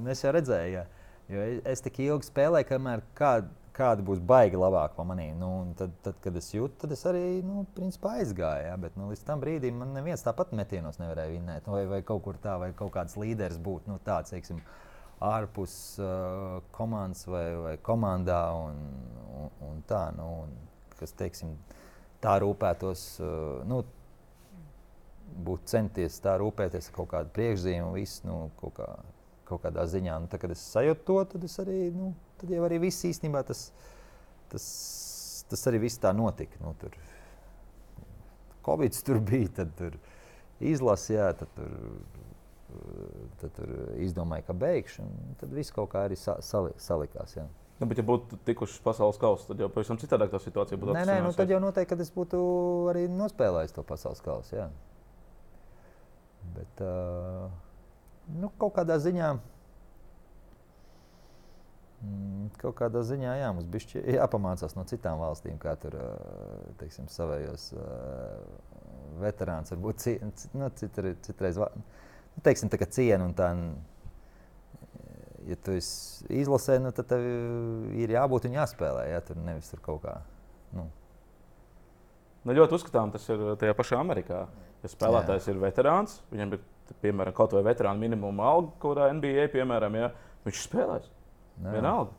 [0.00, 0.88] nu, es jau redzēju,
[1.32, 5.28] jo es, tik ilgi spēlēju, kamēr kāda kāda būs baigi labāk par mani.
[5.36, 8.66] Nu, tad, tad, kad es jūtu, tad es arī nu, aizgāju.
[8.68, 8.76] Ja?
[8.80, 11.70] Bet nu, līdz tam brīdim man neviens tāpat metienos nevarēja vinnēt.
[11.70, 14.62] Vai, vai kaut kur tā, vai kaut kāds līderis būt nu, tāds, teiksim,
[15.24, 18.40] ārpus uh, komandas vai, vai komandā.
[18.66, 18.80] Un,
[19.42, 20.56] un, un tā, nu, un,
[21.00, 21.56] kas teiksim,
[22.24, 23.06] tā rūpētos.
[23.20, 23.84] Uh, nu,
[25.26, 28.86] Būtu centies tā rūpēties par kaut kādu priekšzīmju, visu nu, kaut, kā,
[29.48, 30.14] kaut kādā ziņā.
[30.22, 33.42] Nu, tā, kad es sajūtu to, tad es arī nu, tad jau arī viss īstenībā
[33.46, 33.68] tas,
[34.52, 34.66] tas,
[35.50, 36.60] tas arī viss tā notika.
[36.64, 36.94] Nu, tur,
[38.66, 39.98] Covid tur bija, tad tur
[40.60, 41.74] izlasījā, tad tur
[43.40, 43.70] tad tur
[44.02, 45.04] izdomāju, ka beigšu.
[45.40, 47.36] Tad viss kaut kā arī sa sali salikās.
[47.36, 47.46] Jā.
[47.76, 50.94] Nu, bet, ja būtu tikuši pasaules kausa, tad jau pavisam citādāk tā situācija būtu.
[50.96, 52.38] Nē, nē, nu, tad jau noteikti, es būtu
[52.92, 54.56] arī nospēlējis to pasaules kausu.
[54.56, 54.70] Jā.
[56.56, 57.50] Bet uh,
[58.32, 59.34] nu, kaut kādā ziņā.
[62.04, 65.96] Mm, kaut kādā ziņā jā, mums bija jāpamācās no citām valstīm, kā tur
[66.80, 67.70] teiksim, savējos
[69.22, 70.04] veterāns varbūt
[70.56, 73.52] nu, citreiz, citreiz nu, teiksim, cienu un tā.
[75.46, 77.22] Ja tu izlasē, nu, tad tev
[77.94, 79.04] ir jābūt un jāspēlē.
[79.12, 80.16] Ja, tur nevis tur kaut kā.
[80.74, 80.88] Nu.
[82.42, 84.40] Nu, ļoti uzskatām, tas ir tajā pašā Amerikā.
[84.82, 85.54] Ja spēlētājs jā.
[85.54, 86.64] ir veterāns, viņam ir
[87.02, 90.10] piemēram kaut vai veterāna minimuma alga, kurā NBA piemēram, ja,
[90.46, 91.08] viņš spēlēs.
[91.62, 91.72] Jā.
[91.76, 92.14] Vienalga.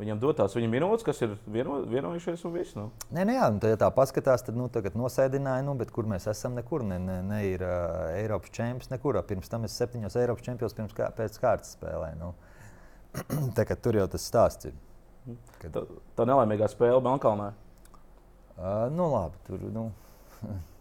[0.00, 2.74] Viņam dotās viņa minūtes, kas ir vieno, vienojušies un viss.
[2.74, 2.88] Nu.
[3.14, 4.66] Nē, nē, jā, nu, ja tā paskatās, tad nu,
[4.98, 6.56] nosēdināja, nu, kur mēs esam.
[6.58, 9.20] Nekur ne, ne, ne ir uh, Eiropas čempions, nekur.
[9.28, 12.18] Pirms tam es septiņos Eiropas čempionos pirms kā, pēc kārtas spēlēju.
[12.18, 12.32] Nu.
[13.56, 14.80] tā, tur jau tas stāsts ir.
[15.60, 15.70] Kad...
[15.76, 15.84] Tā,
[16.18, 17.52] tā nelaimīgā spēle Melnkalnē.
[18.56, 19.70] Uh, nu, labi, tur.
[19.76, 19.90] Nu.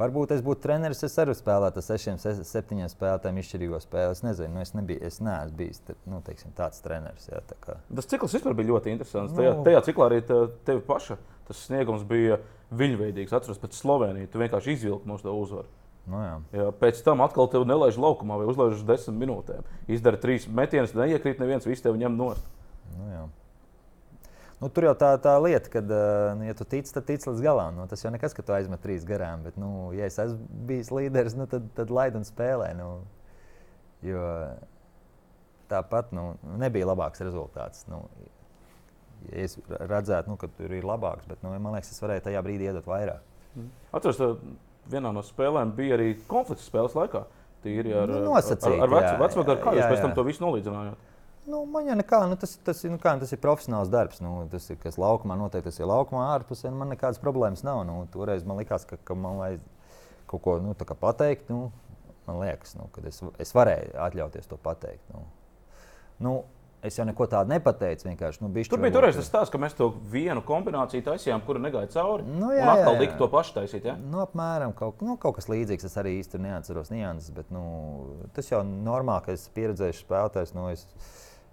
[0.00, 2.16] Varbūt es būtu treneris, es arī spēlētu ar sešiem,
[2.48, 4.14] septiņiem spēlētājiem izšķirīgo spēli.
[4.16, 7.28] Es nezinu, nu, es, nebiju, es neesmu bijis nu, teiksim, tāds treneris.
[7.28, 7.76] Jā, tā kā.
[7.92, 9.34] Tas cikls vispār bija ļoti interesants.
[9.34, 12.40] Nu, tajā, tajā ciklā arī tev paša tas sniegums bija
[12.72, 13.36] viļņveidīgs.
[13.36, 15.68] Atceros pēc Slovenijas, tu vienkārši izvilki mūsu uzvaru.
[16.08, 16.32] Nu, jā.
[16.56, 19.68] Jā, pēc tam atkal te nelaiž laukumā vai uzlaiž uz desmit minūtēm.
[19.92, 22.48] Izdara trīs metienus, neiekrīt neviens, viss tev ņem nost.
[22.96, 23.22] Nu, jā.
[24.62, 25.80] Nu, tur jau tā, tā lieta, ka,
[26.38, 27.74] nu, ja tu tici, tad tici līdz galam.
[27.80, 29.42] Nu, tas jau nekas, ka tu aizmet trīs garām.
[29.42, 32.68] Bet, nu, ja es esmu bijis līderis, nu, tad, tad laid un spēlē.
[32.78, 32.92] Nu,
[34.06, 34.22] jo
[35.72, 36.28] tāpat nu,
[36.62, 37.88] nebija labāks rezultāts.
[37.90, 38.04] Nu,
[39.32, 42.46] ja es redzētu, nu, ka tur ir labāks, bet nu, man liekas, es varēju tajā
[42.46, 43.22] brīdī iedot vairāk.
[43.56, 43.70] Mm.
[43.98, 44.42] Atceros,
[44.92, 47.26] vienā no spēlēm bija arī konflikts spēles laikā.
[47.62, 51.10] Tīri ar, nu, nosacīt, ar, ar vecu, vecāku kā jūs pēc tam to visu nolīdzinājāt?
[51.42, 54.20] Nu, man jau nekā, nu, tas, tas, nu, kā, tas ir profesionāls darbs.
[54.22, 56.70] Nu, tas ir kas laukumā, noteikti tas ir laukumā, ārpusē.
[56.70, 57.82] Nu, man nekādas problēmas nav.
[57.88, 59.64] Nu, toreiz man likās, ka, ka man vajag
[60.30, 61.50] kaut ko nu, pateikt.
[61.50, 61.72] Nu,
[62.28, 65.02] man liekas, nu, ka es, es varēju atļauties to pateikt.
[65.10, 65.26] Nu.
[66.22, 66.36] Nu,
[66.82, 68.08] Es jau neko tādu nepateicu.
[68.42, 72.26] Nu, Tur bija toreiz tas stāsts, ka mēs to vienu kombināciju taisījām, kura negāja cauri.
[72.26, 73.86] Nu, jā, un atkal lika to pašu taisīt.
[73.86, 73.94] Ja?
[73.94, 75.86] Nu, apmēram kaut, nu, kaut kas līdzīgs.
[75.86, 77.62] Es arī īsti neatceros nianses, bet nu,
[78.34, 80.56] tas jau normāli, ka es pieredzēju spēlētājs.
[80.58, 80.82] Nu, es,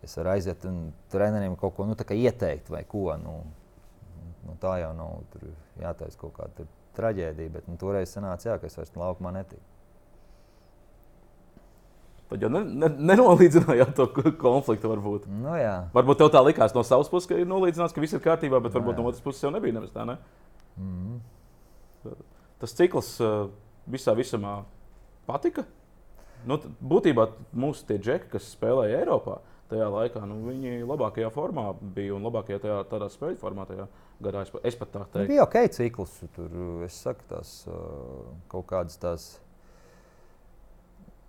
[0.04, 3.10] es varu aiziet un treneriem kaut ko nu, ieteikt, vai ko.
[3.20, 3.42] Nu,
[4.46, 5.20] nu, tā jau nav
[5.80, 9.64] jātaisa kaut kāda traģēdija, bet nu, toreiz sanāca, jā, ka es vairs laukumā netiku.
[12.30, 14.06] Tad jau ne, ne, nenolīdzinājāt to
[14.38, 14.92] konfliktu.
[14.92, 15.26] Varbūt.
[15.34, 15.90] Nu, jā.
[15.96, 18.76] varbūt tev tā likās no savas puses, ka ir nolīdzināts, ka viss ir kārtībā, bet
[18.78, 20.06] varbūt no, no otras puses jau nebija nevis tā.
[20.06, 20.20] Ne?
[20.78, 22.20] Mm -hmm.
[22.62, 23.18] Tas cikls
[23.90, 24.64] visā visumā
[25.26, 25.66] patika.
[26.46, 32.16] Nu, būtībā mūsu tie džeki, kas spēlēja Eiropā, tajā laikā nu, viņi labākajā formā bija
[32.18, 33.68] un labākajā tajā, tādā spēļu formā.
[33.70, 33.86] Tajā
[34.24, 35.28] gadā es, es pat tā teiktu.
[35.28, 36.18] Nu, bija ok, cikls.
[36.36, 37.54] Tur es saku, tās
[38.52, 39.30] kaut kādas tās.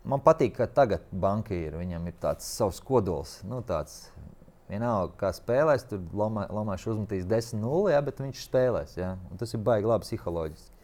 [0.08, 3.38] Man patīk, ka tagad bankieri viņam ir tāds savs kodols.
[3.44, 4.06] Nu, tāds,
[4.70, 8.96] vienalga, kā spēlēs, tur Lamāns uzmetīs 10-0, ja, bet viņš spēlēs.
[9.00, 9.14] Ja?
[9.30, 10.79] Un tas ir baigi labi psiholoģiski.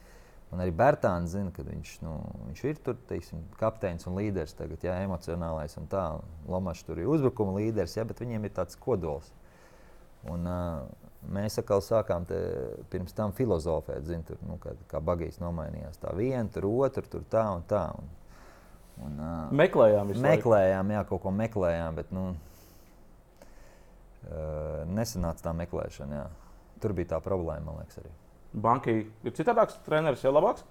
[0.54, 2.12] Un arī Bērtāns zina, ka viņš, nu,
[2.46, 6.04] viņš ir tur teiksim, kapteinis un līderis, tagad, jā, emocionālais un tā.
[6.46, 9.32] Lomačs tur ir uzbrukuma līderis, jā, bet viņiem ir tāds kodols.
[10.30, 10.86] Un, uh,
[11.34, 12.38] mēs atkal sākām te,
[12.92, 15.98] pirms tam filozofēt, zin, tur, nu, kā, kā bagīs nomainījās.
[16.02, 17.84] Tā viena, tur otra, tur tā un tā.
[17.98, 18.12] Un,
[19.08, 22.28] un, uh, meklējām, meklējām, jā, kaut ko meklējām, bet nu,
[23.42, 26.22] uh, nesanāca tā meklēšana.
[26.22, 26.28] Jā.
[26.82, 28.14] Tur bija tā problēma, man liekas, arī.
[28.52, 30.64] Banka ir citādāks treneris, jau labāks.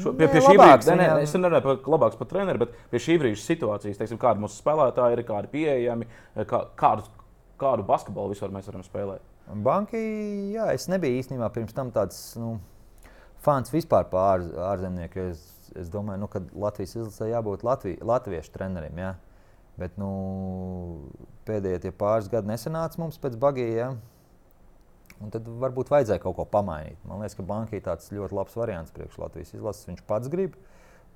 [0.00, 3.00] Šo, pie, pie šī brīža, ne, ne, es nerunāju par labāks par treneru, bet pie
[3.04, 6.08] šī brīža situācijas, teiksim, kādi mūsu spēlētāji ir, kādi pieejami,
[6.48, 7.04] kā, kādu,
[7.60, 9.26] kādu basketbolu vispār mēs varam spēlēt.
[9.64, 10.00] Banki,
[10.54, 12.54] jā, es nebiju īstenībā pirms tam tāds nu,
[13.44, 15.28] fans vispār par ār, ārzemnieku.
[15.32, 15.44] Es,
[15.76, 19.00] es domāju, nu, ka Latvijas izlasē jābūt Latvij, latviešu trenerim.
[19.00, 19.14] Jā.
[19.78, 20.10] Bet nu,
[21.46, 23.92] pēdējie pāris gadi nesenāca mums pēc bagija.
[25.24, 26.98] Un tad varbūt vajadzēja kaut ko pamainīt.
[27.08, 29.88] Man liekas, ka banka ir tāds ļoti labs variants priekš Latvijas izlases.
[29.90, 30.54] Viņš pats grib.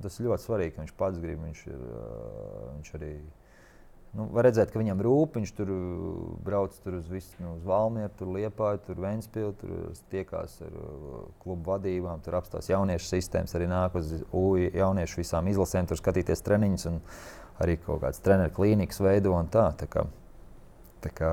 [0.03, 1.39] Tas ir ļoti svarīgi, ka viņš pats grib.
[1.45, 1.85] Viņš, ir,
[2.73, 3.11] viņš arī
[4.19, 5.39] nu, var redzēt, ka viņam rūp.
[5.39, 5.71] Viņš tur
[6.43, 10.75] brauc tur uz, visu, nu, uz Valmieru, tur Liepāju, tur Ventspili, tur tiekās ar
[11.45, 16.43] klubu vadībām, tur apstās jauniešu sistēmas, arī nāk uz UJ jauniešu visām izlasēm, tur skatīties
[16.43, 16.99] treniņus un
[17.63, 19.69] arī kaut kādas treneru klīnikas veido un tā.
[19.79, 20.09] tā kā,
[21.11, 21.31] Kā,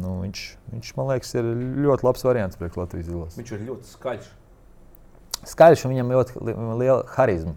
[0.00, 0.40] nu, viņš,
[0.72, 1.50] viņš, man liekas, ir
[1.84, 3.38] ļoti labs variants priekš Latvijas izlases.
[3.38, 4.30] Viņš ir ļoti skaļš.
[5.54, 7.54] Skaļš un viņam ļoti liela harizma.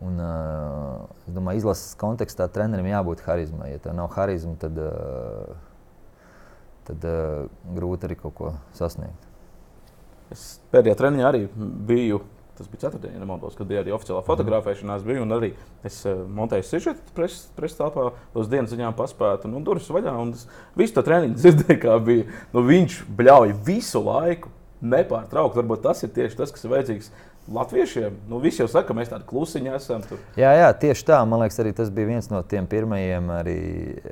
[0.00, 3.74] Un, uh, es domāju, izlases kontekstā trenerim jābūt harizmai.
[3.74, 5.50] Ja tev nav harizma, tad, uh,
[6.88, 9.28] tad uh, grūti arī kaut ko sasniegt.
[10.32, 11.42] Es pēdējā treniņā arī
[11.90, 12.22] biju.
[12.60, 15.04] Tas bija ceturtdienā, ja nemaldos, kad bija arī oficiālā fotografēšanās.
[15.06, 15.48] Biju, arī
[15.88, 20.12] es uh, montēju sižetu preses pres telpā, tos dienas ziņām paspētu, nu, durvis vaļā.
[20.20, 20.44] Un es
[20.76, 22.26] visu to treniņu dzirdēju, kā bija.
[22.52, 24.52] Nu, viņš bļauj visu laiku,
[24.84, 25.62] nepārtraukti.
[25.62, 27.10] Varbūt tas ir tieši tas, kas ir vajadzīgs
[27.56, 28.20] latviešiem.
[28.28, 30.04] Nu, visi jau saka, ka mēs tādi klusiņi esam.
[30.04, 30.20] Tur.
[30.36, 31.22] Jā, jā, tieši tā.
[31.28, 33.32] Man liekas, arī tas bija viens no tiem pirmajiem.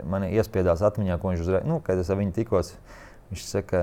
[0.08, 2.72] Man iespiedās atmiņā, ko viņš uzreiz, nu, kad es ar viņu tikos.
[3.28, 3.82] Viņš saka,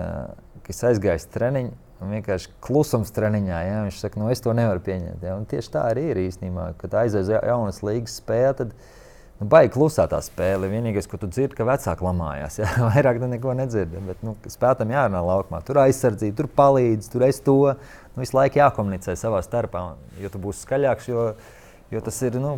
[0.65, 1.75] ka es aizgāju treniņu.
[2.03, 3.61] Un vienkārši klusums treniņā.
[3.63, 3.79] Ja?
[3.85, 5.23] Viņš saka, nu, es to nevaru pieņemt.
[5.23, 5.37] Ja?
[5.39, 6.73] Un tieši tā arī ir īstenībā.
[6.81, 8.73] Kad aizies jaunas līgas spēle, tad
[9.39, 10.67] nu, baigi klusā tā spēle.
[10.71, 12.59] Vienīgais, ko tu dzirdi, ka vecāki lamājās.
[12.59, 12.73] Ja?
[12.91, 14.03] Vairāk neko nedzirdi.
[14.09, 15.63] Bet nu, spētam jārunā laukumā.
[15.65, 19.87] Tur aizsardzība, tur palīdz, tur es to nu, visu laiku jākomunicē savā starpā.
[20.19, 21.29] Jo tu būsi skaļāks, jo,
[21.95, 22.57] jo tas ir nu,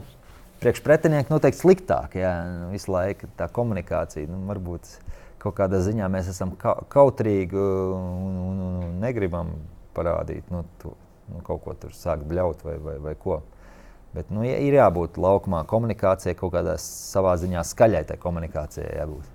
[0.64, 2.18] priekš pretinieka noteikti sliktāk.
[2.18, 4.26] Jā, nu, visu laiku tā komunikācija.
[4.34, 4.98] Nu, varbūt
[5.42, 9.54] kaut kādā ziņā mēs esam ka kautrīgi un, un, un negribam
[9.98, 10.94] parādīt nu, tu,
[11.32, 13.42] nu, kaut ko tur sākt bļaut vai, vai, vai ko.
[14.16, 19.34] Bet nu, ir jābūt laukumā komunikācijai, kaut kādā savā ziņā skaļai tai komunikācijai jābūt.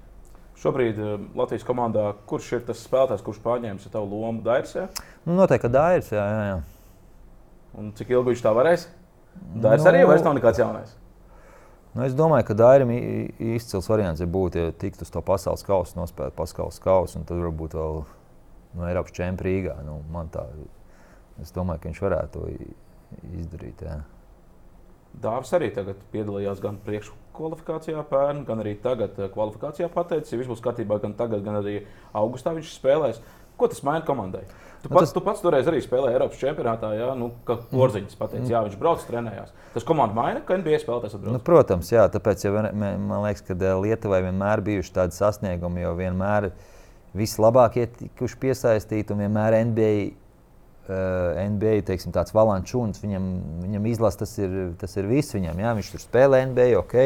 [0.62, 4.76] Šobrīd eh, Latvijas komandā, kurš ir tas spēlētājs, kurš pārņēmis savu lomu Dairis?
[4.78, 4.86] Ja?
[5.26, 6.10] Nu, noteikti, ka Dairis.
[6.14, 6.58] Jā, jā, jā.
[7.78, 8.86] Un cik ilgi viņš tā varēs?
[9.58, 10.94] Dairis nu, arī vairs nav nekāds jaunais.
[11.92, 12.90] Nu, es domāju, ka Dairim
[13.52, 17.42] izcils variants ir būt, ja tiktu uz to pasaules kausu, nospēlēt pasaules kausu, un tad
[17.42, 18.00] varbūt vēl
[18.78, 19.76] no Eiropas čempionu Rīgā.
[19.84, 19.98] Nu,
[20.32, 20.46] tā,
[21.44, 22.72] es domāju, ka viņš varētu to
[23.42, 23.84] izdarīt.
[23.84, 24.00] Jā.
[25.20, 30.48] Dāvis arī tagad piedalījās gan priekškvalifikācijā, pērn, gan arī tagad eh, kvalifikācijā pateicis, ja viss
[30.48, 31.82] būs kārtībā, gan tagad, gan arī
[32.16, 33.20] augustā viņš spēlēs.
[33.60, 34.44] Ko tas maina komandai?
[34.82, 35.14] Tu nu, pats, tas...
[35.14, 39.02] tu pats toreiz arī spēlēji Eiropas čempionātā, jā, nu, kā porziņš pateica, jā, viņš brauc,
[39.06, 39.52] trenējās.
[39.76, 41.36] Tas komandu maina, ka NBA spēlētājs atbrauc.
[41.36, 45.92] Nu, protams, jā, tāpēc ja man liekas, ka eh, Lietuvai vienmēr bijuši tādi sasniegumi, jo
[46.00, 46.48] vienmēr
[47.14, 53.28] vislabākie tikuši piesaistīti un vienmēr NBA eh, NBA teiksim, tāds valančūns, viņam,
[53.62, 55.62] viņam izlasa, tas ir, tas ir viss viņam.
[55.62, 56.98] Jā, viņš tur spēlē NBA, ok.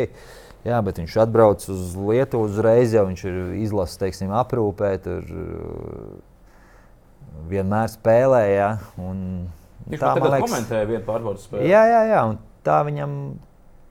[0.65, 5.29] Jā, bet viņš atbrauc uz Lietuvu uzreiz, jau viņš ir izlases, teiksim, aprūpē, tur
[7.51, 8.43] vienmēr spēlē.
[8.53, 8.71] Jā,
[9.01, 9.19] un,
[9.87, 11.69] viņš tā, liekas, komentēja vienu pārbaudas spēli.
[11.71, 12.23] Jā, jā, jā,
[12.67, 13.19] tā viņam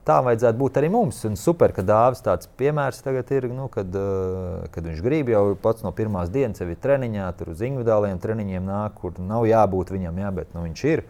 [0.06, 1.18] tā vajadzētu būt arī mums.
[1.28, 5.44] Un super, ka Dāvis tāds piemērs tagad ir, nu, kad, uh, kad viņš grib jau
[5.62, 10.22] pats no pirmās dienas ir treniņā, tur uz individuāliem treniņiem nāk, kur nav jābūt viņam,
[10.22, 11.04] jā, bet nu, viņš ir.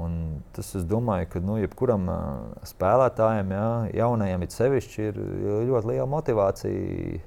[0.00, 0.16] Un
[0.52, 2.24] tas, es domāju, ka nu, jebkuram uh,
[2.68, 3.68] spēlētājam, jā,
[4.02, 5.22] jaunajam it sevišķi, ir
[5.70, 7.22] ļoti liela motivācija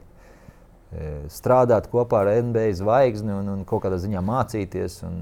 [1.30, 5.19] strādāt kopā ar NBA zvaigzni un, un kaut kādā ziņā mācīties un,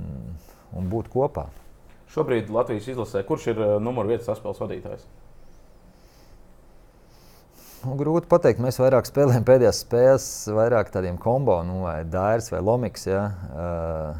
[0.79, 1.49] un būt kopā.
[2.13, 5.03] Šobrīd Latvijas izlasē, kurš ir numur viens saspēles vadītājs?
[7.87, 8.61] Nu, grūti pateikt.
[8.63, 10.25] Mēs vairāk spēlējam pēdējās spēles,
[10.55, 13.05] vairāk tādiem kombo, nu, vai Dairis vai Lomiks.
[13.07, 13.21] Ja.
[13.51, 14.17] Uh,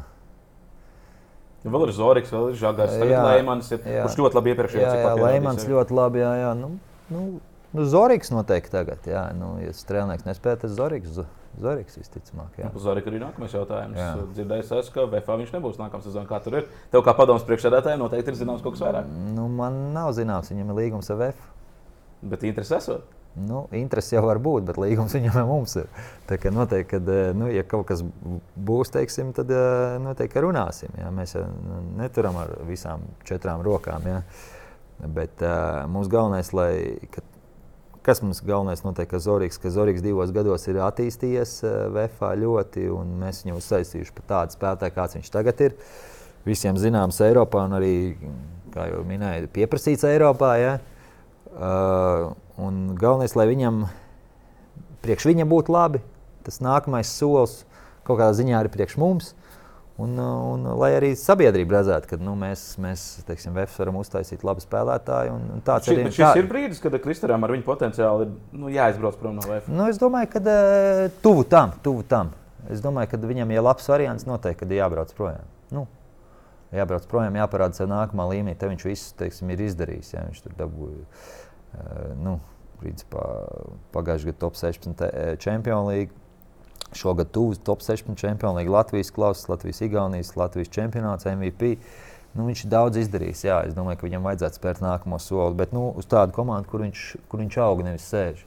[1.66, 5.00] vēl ir Zorgs, vēl ir Žagars, tagad Leimans, ir, jā, kurš ļoti labi iepriekšējā jā,
[5.02, 6.52] jā, Leimans ļoti labi, jā, jā.
[6.60, 6.70] Nu,
[7.12, 7.24] nu,
[7.78, 9.28] nu Zorgs noteikti tagad, jā.
[9.38, 11.20] Nu, ja strēlnieks nespēja, tad Zorgs.
[11.58, 12.58] Zorgs visticamāk.
[12.60, 13.98] Jā, par Zorgu arī nākamais jautājums.
[14.36, 16.28] Dzirdējis, es, ka VFā viņš nebūs nākamā sezonā.
[16.30, 16.68] Kā tur ir?
[16.92, 19.08] Tev kā padomus priekšsēdētājiem noteikti ir zināms kaut kas vairāk.
[19.34, 21.48] Nu, man nav zināms, viņam ir līgums ar VF.
[22.30, 23.16] Bet interesi esot?
[23.38, 25.88] Nu, interesi jau var būt, bet līgums viņam jau mums ir.
[26.28, 30.94] Tā kā noteikti, kad, eh, nu, ja kaut kas būs, teiksim, tad eh, noteikti runāsim.
[30.98, 31.10] Jā.
[31.14, 34.06] Mēs jau nu, neturam ar visām četrām rokām.
[34.08, 34.22] Jā.
[34.98, 37.22] Bet uh, mums galvenais, lai, ka,
[38.08, 42.88] kas mums galvenais noteikti, ka Zorgs, ka Zorgs divos gados ir attīstījies uh, VFā ļoti,
[42.94, 45.78] un mēs viņu uzsaistījuši par tādu spēlētāju, kāds viņš tagad ir.
[46.48, 47.94] Visiem zināms Eiropā, un arī,
[48.72, 50.52] kā jau minēju, pieprasīts Eiropā.
[50.62, 50.76] Jā.
[51.52, 53.84] Uh, Un galvenais, lai viņam,
[55.04, 56.00] priekš viņa būtu labi,
[56.42, 57.60] tas nākamais solis
[58.02, 59.28] kaut kādā ziņā arī priekš mums.
[59.30, 59.47] Un,
[59.98, 65.34] un, un lai arī sabiedrība redzētu, ka nu, mēs, mēs teiksim, varam uztaisīt labu spēlētāju.
[65.34, 66.32] Un, un Šī, arī, šis tā...
[66.38, 69.72] ir brīdis, kad Kristēram ar viņu potenciāli ir nu, jāizbrauc prom no VFS.
[69.74, 72.30] Nu, es domāju, ka uh, tuvu tam, tuvu tam.
[72.70, 75.50] Es domāju, ka viņam ir labs variants, noteikti, kad jābrauc projām.
[75.74, 75.86] Nu,
[76.74, 78.56] jābrauc projām, jāparāda sev nākamā līmenī.
[78.58, 80.14] Te viņš visu teiksim, ir izdarījis.
[80.14, 82.38] Ja, viņš tur dabūja nu,
[82.78, 83.24] principā,
[83.94, 86.14] pagājušajā gadā top 16 čempionu līniju.
[86.96, 91.76] Šogad tuvu top 16 čempionu līniju Latvijas klases, Latvijas Igaunijas, Latvijas čempionāts MVP.
[92.36, 93.44] Nu, viņš ir daudz izdarījis.
[93.44, 95.56] Jā, es domāju, ka viņam vajadzētu spērt nākamo soli.
[95.58, 98.44] Bet nu, uz tādu komandu, kur viņš, kur viņš aug, nevis sēž.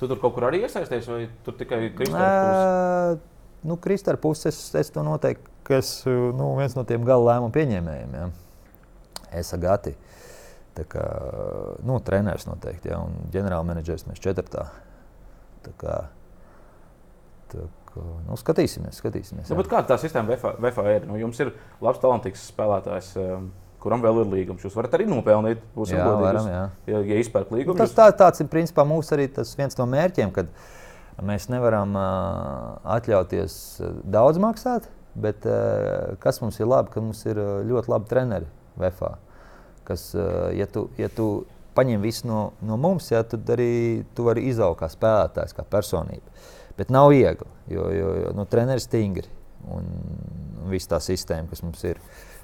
[0.00, 3.20] Tu tur kaut kur arī iesaisties, vai tur tikai Kristēna?
[3.64, 7.54] Nu, Kristēna puses es, es to noteikti, ka es nu, viens no tiem gala lēmumu
[7.54, 8.16] pieņēmējiem.
[8.18, 8.26] Jā.
[9.40, 9.94] Es agati.
[10.74, 11.04] Tā kā,
[11.86, 14.66] nu, treneris noteikti, ja, un ģenerālmenedžers mēs četrtā.
[15.64, 15.94] Tā kā,
[18.28, 19.50] nu, skatīsimies, skatīsimies.
[19.50, 21.04] Nu, kāda tā sistēma VFA ir?
[21.08, 21.52] Nu, jums ir
[21.84, 23.12] labs, talantīgs spēlētājs.
[23.20, 23.52] Um,
[23.84, 24.64] kuram vēl ir līgums.
[24.64, 26.62] Jūs varat arī nopelnīt, būsim jā, varam, jā.
[26.88, 27.76] ja, ja izpērk līgumu.
[27.76, 30.48] Tas tā, tāds ir principā mūsu arī viens no mērķiem, kad
[31.24, 33.58] mēs nevaram uh, atļauties
[34.16, 34.88] daudz maksāt,
[35.20, 38.48] bet uh, kas mums ir labi, ka mums ir ļoti labi treneri
[38.80, 39.14] VFA.
[39.84, 41.44] Kas, uh, ja tu, ja tu
[41.76, 46.24] paņem visu no, no mums, jā, tad arī tu vari izaugt kā spēlētājs, kā personība.
[46.78, 49.28] Bet nav viegli, jo, jo, jo nu, treneris stingri
[49.70, 49.86] un,
[50.62, 52.00] un viss tā sistēma, kas mums ir.
[52.00, 52.34] Uh,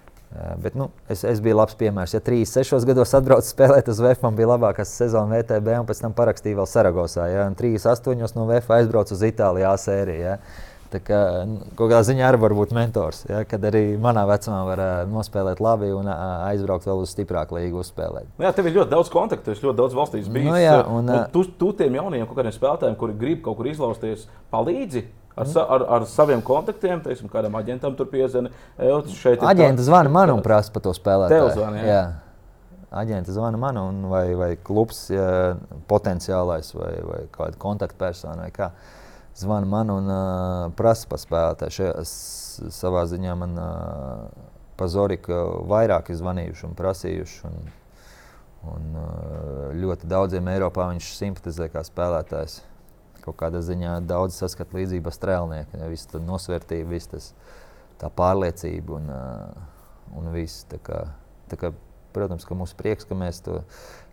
[0.62, 2.12] Bet, nu, es, es biju labs piemērs.
[2.14, 6.14] Ja 36 gados atbraucu spēlēt uz VF, man bija labākā sezona VTB, un pēc tam
[6.14, 7.24] parakstīju vēl Saragosā.
[7.32, 7.48] Ja?
[7.58, 10.20] 38 no VF aizbraucu uz Itāliju A sēriju.
[10.22, 10.36] Ja?
[10.90, 13.44] Tā kā nu, kaut kādā ziņā arī var būt mentors, ja?
[13.46, 17.84] kad arī manā vecumā var uh, nospēlēt labi un uh, aizbraukt vēl uz stiprāku līgu
[17.84, 18.26] uzspēlēt.
[18.40, 20.50] Nu jā, tev ir ļoti daudz kontaktu, es ļoti daudz valstīs biju.
[20.50, 25.06] Nu, jā, un, un tu, tu tiem jauniem spēlētājiem, kuri grib kaut kur izlausties, palīdzi
[25.40, 28.56] Ar, sa, ar, ar saviem kontaktiem, teiksim, kādam aģentam tur piezvanīt.
[29.46, 31.52] Aģents zvana man un prasa par to spēlētāju.
[31.54, 31.94] Zvana, jā.
[31.94, 32.00] jā.
[33.00, 35.54] Aģents zvana man, un, vai, vai klubs ja,
[35.88, 38.72] potenciālais, vai, vai kāda kontaktpersona, vai kā.
[39.36, 41.76] Zvana man un uh, prasa par spēlētāju.
[41.76, 42.06] Šajā
[42.74, 45.36] savā ziņā man uh, pa Zoriku
[45.70, 47.50] vairāk ir zvanījuši un prasījuši.
[47.50, 47.70] Un,
[48.74, 52.60] un uh, ļoti daudziem Eiropā viņš simpatizē kā spēlētājs
[53.20, 55.80] kaut kādā ziņā daudz saskata līdzību ar strēlnieku.
[55.80, 57.30] Ja, viss tā nosvērtība, viss tas,
[58.00, 59.10] tā pārliecība un,
[60.16, 60.64] un viss.
[60.70, 61.02] Tā kā,
[61.52, 61.72] tā kā,
[62.14, 63.60] protams, ka mums prieks, ka mēs to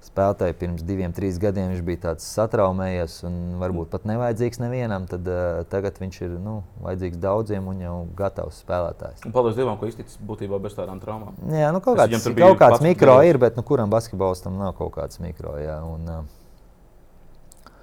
[0.07, 5.07] spēlētāju pirms diviem, trīs gadiem viņš bija tāds satraumējies un varbūt pat nevajadzīgs nevienam.
[5.09, 9.25] Tad uh, tagad viņš ir nu, vajadzīgs daudziem un jau gatavs spēlētājs.
[9.27, 11.37] Un paldies Dievam, ka izticis būtībā bez tādām traumām.
[11.51, 15.21] Jā, nu, kaut, kāds, kaut kāds mikro ir, bet nu, kuram basketbolistam nav kaut kāds
[15.23, 15.57] mikro.
[15.61, 17.73] Jā, un, uh,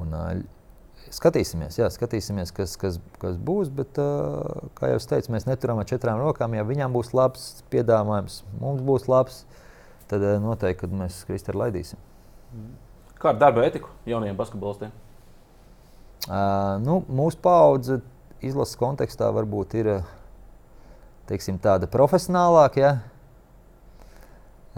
[0.00, 0.57] un, uh,
[1.14, 3.70] Skatīsimies, jā, skatīsimies kas, kas, kas būs.
[3.72, 3.96] Bet,
[4.78, 6.56] kā jau teicu, mēs neturam ar četrām rokām.
[6.56, 9.42] Ja viņam būs labs piedāvājums, mums būs labs,
[10.10, 12.00] tad noteikti mēs Kristēnu laidīsim.
[13.18, 14.94] Kāda ir darba etika jaunajiem basketbolistiem?
[16.28, 18.00] Uh, nu, mūsu paudze
[18.44, 19.92] izlases kontekstā varbūt ir
[21.30, 22.82] teiksim, tāda profesionālāka.
[22.82, 22.92] Ja?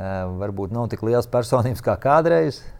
[0.01, 2.63] Uh, varbūt nav tik liels personības kā kādreiz.
[2.63, 2.80] Uh,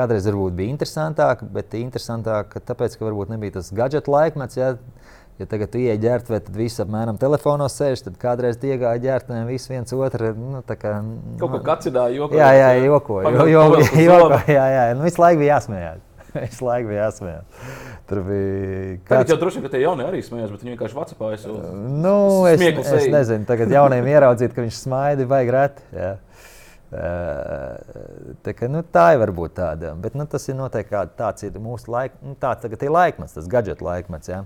[0.00, 4.56] Kādreiz varbūt bija interesantāk, bet interesantāk, tāpēc, ka varbūt nebija tas gadgetu laikmets.
[4.56, 4.74] Ja?
[5.40, 8.02] Ja tagad ienāk ģērbtuvē, tad viss apmēram telefonos sēž.
[8.04, 10.34] Tad kādreiz iegāja ģērbtuvē, viss viens otru.
[10.36, 12.42] Nu, kā, nu, Kaut kā kacināja, jokoja.
[12.42, 13.32] Jā, jā, jokoja.
[13.32, 14.18] Jo, jo, jo, jo,
[14.52, 14.82] jā, jā.
[14.98, 16.02] Nu, visu laiku bija jāsmējās.
[16.44, 17.64] visu laiku bija jāsmējās.
[18.10, 18.98] Tur bija.
[18.98, 19.08] Kāds...
[19.14, 21.56] Tagad jau droši vien, ka tie jaunie arī smējās, bet viņi vienkārši vacapā jau.
[22.04, 22.16] Nu,
[22.50, 22.66] es,
[23.00, 25.80] es nezinu, tagad jauniem ieraudzīt, ka viņš smaida, vai grēt.
[26.90, 31.92] Tā, ka, nu, tā ir varbūt tāda, bet nu, tas ir noteikti tāds ir mūsu
[31.92, 34.32] laik, nu, tāds tagad ir laikmets, tas gadgetu laikmets.
[34.32, 34.40] Ja?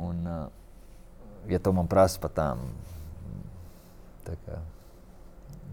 [0.00, 0.24] Un,
[1.50, 2.64] ja tu man prasa par tām,
[4.24, 4.62] tā kā,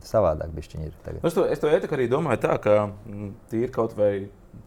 [0.07, 1.23] savādāk bišķiņi ir tagad.
[1.27, 4.11] Es to, es to arī domāju tā, ka mm, tie ir kaut vai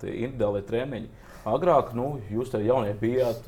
[0.00, 1.12] individuāli treniņi.
[1.48, 3.46] Agrāk, nu, jūs te jaunie bijāt,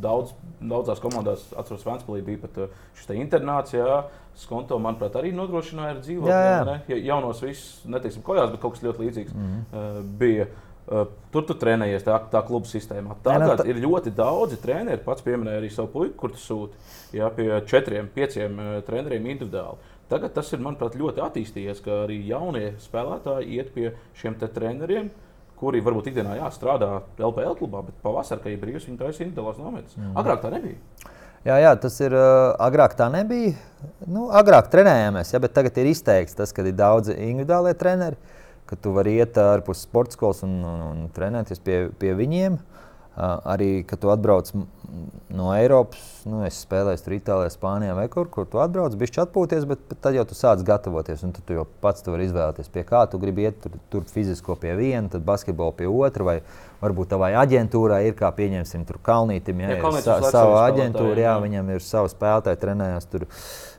[0.00, 0.32] daudz,
[0.64, 4.04] daudzās komandās, atceros, Vēnspēlī bija pat uh, šis internāts, jā,
[4.34, 6.30] Skonto, manuprāt, arī nodrošināja ar dzīvokli.
[6.32, 6.76] Jā, jā.
[6.90, 9.66] Ja, jaunos visus, neteiksim, kojās, bet kaut kas ļoti līdzīgs mm -hmm.
[9.70, 10.46] uh, bija.
[10.84, 13.14] Uh, tur tu trenējies tā, tā kluba sistēmā.
[13.22, 13.66] Tagad jā, tā...
[13.70, 15.00] ir ļoti daudzi treneri.
[15.04, 16.74] Pats pieminēja arī savu puiku, kur tu sūti.
[17.16, 19.78] Jā, pie četriem, pieciem uh, treneriem individuāli.
[20.08, 25.06] Tagad tas ir, manuprāt, ļoti attīstījies, ka arī jaunie spēlētāji iet pie šiem treneriem.
[25.06, 25.23] Uh,
[25.60, 29.96] kuri varbūt ikdienā jāstrādā LPL klubā, bet pavasarī, kad ir brīvs, viņi taisa individuālās nometnes.
[29.98, 30.14] Mm.
[30.20, 31.10] Agrāk tā nebija.
[31.44, 32.14] Jā, jā, tas ir.
[32.16, 33.54] Uh, agrāk tā nebija.
[34.08, 38.16] Nu, agrāk trenējāmies, ja, bet tagad ir izteikts tas, ka ir daudzi individuālie treneri,
[38.68, 42.56] ka tu vari iet ārpus sporta skolas un, un, un trenēties pie, pie viņiem.
[42.56, 42.73] Uh,
[43.14, 44.48] Arī, kad tu atbrauc
[45.30, 49.66] no Eiropas, nu, es spēlēju tur Itālijā, Spānijā vai kur, kur tu atbrauc, bišķi atpūties,
[49.70, 52.82] bet, bet tad jau tu sāc gatavoties, un tu jau pats tu vari izvēlēties, pie
[52.86, 56.36] kā tu gribi iet, tur, tur fizisko pie viena, tad basketbolu pie otra, vai
[56.82, 61.36] varbūt tavai aģentūrai ir, kā pieņemsim, tur Kalnītim, ja, ja, sa, savu aģentūru, jā, jā,
[61.46, 63.28] viņam ir savu spēlētāju, trenējās tur.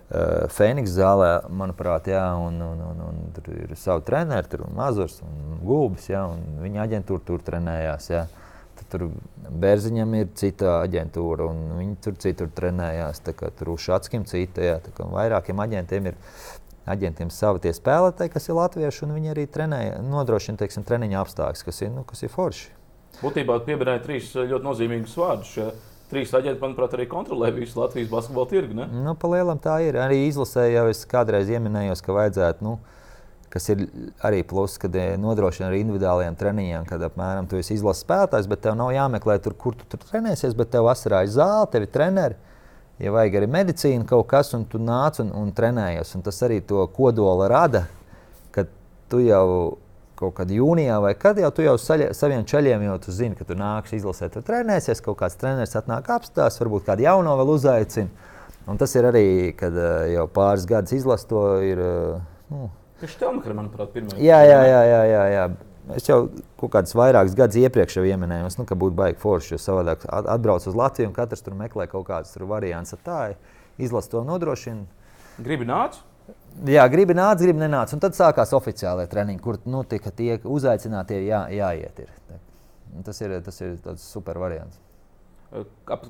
[0.05, 4.75] Uh, Fēniks zālē, manuprāt, jā, un, un, un, un tur ir savi treneri, tur ir
[4.77, 8.11] Mazurs un Gulbis, jā, un viņa aģentūra tur trenējās.
[8.13, 8.27] Jā.
[8.29, 8.44] Uh,
[8.91, 9.07] Tur
[9.49, 13.23] Bērziņam ir cita aģentūra, un viņi tur citur trenējās.
[13.25, 16.19] Tur Ušatskim cita, jā, vairākiem aģentiem ir
[16.85, 21.65] aģentiem savi tie spēlētāji, kas ir latvieši, un viņi arī trenē, nodrošina teiksim, treniņa apstākļus,
[21.65, 22.69] kas ir, nu, kas ir forši.
[23.23, 25.53] Būtībā pieminēja trīs ļoti nozīmīgus vārdus.
[25.55, 25.69] Šie
[26.11, 28.87] trīs aģenti, manuprāt, arī kontrolē visu Latvijas basketbalu tirgu.
[28.91, 29.97] Nu, Palielam tā ir.
[30.01, 32.65] Arī izlasē jau es kādreiz ieminējos, ka vajadzētu.
[32.65, 32.77] Nu,
[33.53, 33.85] kas ir
[34.25, 38.63] arī pluss, kad eh, nodrošina ar individuāliem treniņiem, kad apmēram tu esi izlases spēlētājs, bet
[38.65, 41.93] tev nav jāmeklē tur, kur tu tur trenēsies, bet tev vasarā ir zāle, tev ir
[41.93, 42.39] treneri.
[42.99, 46.61] Ja vajag arī medicīnu kaut kas, un tu nāc un, un trenējies, un tas arī
[46.63, 47.85] to kodola rada,
[48.55, 48.69] kad
[49.11, 49.47] tu jau
[50.15, 53.47] kaut kad jūnijā vai kad jau tu jau saļa, saviem ceļiem jau tu zini, ka
[53.47, 58.31] tu nāksi izlasēt, tu trenēsies, kaut kāds treneris atnāk apstāst, varbūt kādu jauno vēl uzaicina.
[58.65, 59.27] Un tas ir arī,
[59.59, 61.81] kad uh, jau pāris gadus izlasu to ir.
[61.83, 62.69] Uh, nu,
[63.05, 64.17] Viņš tev makar, manuprāt, pirmā.
[64.17, 65.45] Jā, jā, jā, jā, jā, jā.
[65.93, 66.17] Es jau
[66.57, 70.77] kaut kādus vairākus gadus iepriekš minēju, nu, ka būtu baigi forši, jo savādāk atbrauc uz
[70.79, 72.97] Latviju un katrs tur meklē kaut kādus variantus.
[73.05, 73.35] Tā
[73.77, 74.87] izlase to nodrošina.
[75.37, 75.99] Gribi nāc?
[76.65, 77.93] Jā, gribi nāc, gribi nenāc.
[77.93, 82.01] Un tad sākās oficiālais treniņš, kur nu, tika tie uzaicinātie jā, jāiet.
[82.01, 82.41] Ir.
[83.05, 84.79] Tas ir, tas ir super variants.
[85.53, 86.07] Ap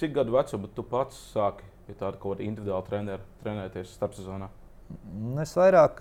[0.00, 4.48] cik gadu vecumu tu pats sāki ja tādu kaut kādu individuālu treneru trenēties starpsezonā?
[5.42, 6.00] Es vairāk.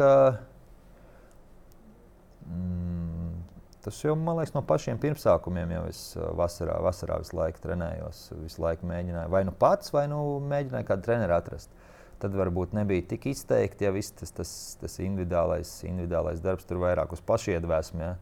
[2.49, 3.43] Mm,
[3.85, 5.75] tas jau man liekas no pašiem pirmsākumiem.
[5.77, 6.01] Jau es
[6.39, 11.07] vasarā, vasarā visu laiku trenējos, visu laiku mēģināju vai nu pats, vai nu mēģināju kādu
[11.07, 11.73] treneru atrast.
[12.19, 14.49] Tad varbūt nebija tik izteikti, ja viss tas, tas,
[14.81, 18.01] tas individuālais, individuālais darbs tur vairāk uz pašiedvesmu.
[18.03, 18.17] Ja.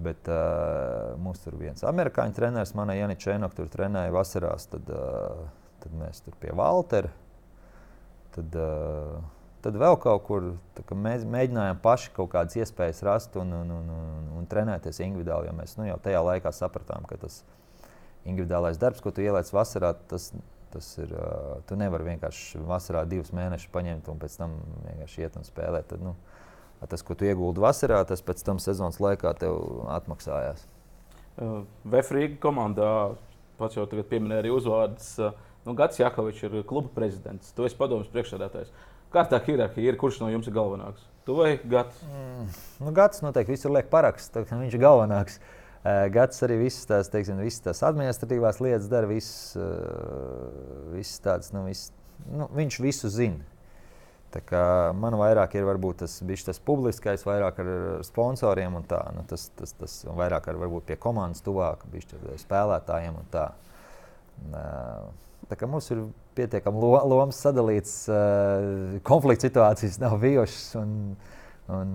[0.00, 4.64] Bet uh, mums tur viens amerikāņu treneris, mana Janita Čēnoka, tur trenēja vasarās.
[4.72, 5.42] Tad, uh,
[5.82, 7.10] tad mēs tur pie Valtera.
[8.32, 9.18] Tad, uh,
[9.64, 10.46] tad vēl kaut kur
[10.96, 15.50] mēs mēģinājām paši kaut kādas iespējas rast un, un, un, un, un trenēties individuāli.
[15.50, 17.42] Jo mēs nu, jau tajā laikā sapratām, ka tas
[18.28, 20.30] individuālais darbs, ko tu ieliec vasarā, tas,
[20.74, 21.14] tas ir.
[21.14, 25.88] Uh, tu nevari vienkārši vasarā divus mēnešus paņemt un pēc tam vienkārši iet un spēlēt.
[25.92, 26.14] Tad, nu,
[26.86, 29.58] tas, ko tu ieguldi vasarā, tas pēc tam sezonas laikā tev
[29.96, 30.66] atmaksājās.
[31.40, 32.90] Uh, Vefrīga komandā
[33.60, 35.12] pats jau tagad pieminēja arī uzvārdus.
[35.20, 35.36] Uh,
[35.66, 38.72] nu, Gats Jakovičs ir kluba prezidents, tu esi padomus priekšsēdētājs.
[39.10, 41.06] Kā tā hierarhija ir, kurš no jums ir galvenāks?
[41.26, 42.02] Tu vai Gats?
[42.06, 42.44] Mm,
[42.84, 45.40] nu, Gats noteikti visur liek parakstu, viņš ir galvenāks.
[46.14, 51.64] Gads arī visas tās, teiksim, visas tās administratīvās lietas dara, visas, uh, visas tādas, nu,
[51.66, 51.88] visas,
[52.28, 53.46] nu, viņš visu zina.
[54.94, 57.70] Man vairāk ir varbūt tas, tas publiskais, vairāk ar
[58.06, 59.00] sponsoriem un tā.
[59.16, 63.48] Nu, tas, tas, tas vairāk ar varbūt pie komandas tuvāk, bišķi spēlētājiem un tā.
[63.50, 63.70] Uh,
[65.50, 66.04] Tā kā mums ir
[66.38, 70.66] pietiekami lo, lomas sadalīts, uh, konflikts situācijas nav bijušas.
[70.78, 70.92] Un,
[71.70, 71.94] un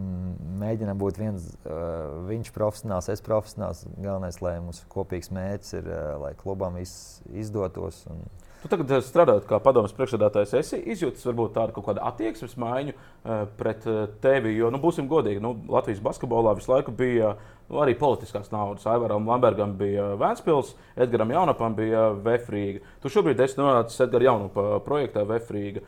[0.60, 3.86] mēģinām būt viens, uh, viņš profesionāls, es profesionāls.
[3.96, 8.04] Galvenais, lai mums kopīgs mērķis ir, uh, lai klubam viss izdotos.
[8.12, 8.26] Un,
[8.66, 13.43] Tu tagad strādājot kā padomus priekšsēdētājs, esi izjūtis varbūt tādu kaut kādu attieksmes maiņu uh,
[13.60, 14.56] pret uh, tevi.
[14.58, 18.86] Jo, nu, būsim godīgi, nu, Latvijas basketbolā visu laiku bija nu, arī politiskās naudas.
[18.89, 22.84] Aivaram Lambergam bija Vēnspils, Edgars Jaunapam bija Vefrīga.
[23.01, 25.84] Tu šobrīd esi nonācis Edgars Jaunapa projektā Vefrīga.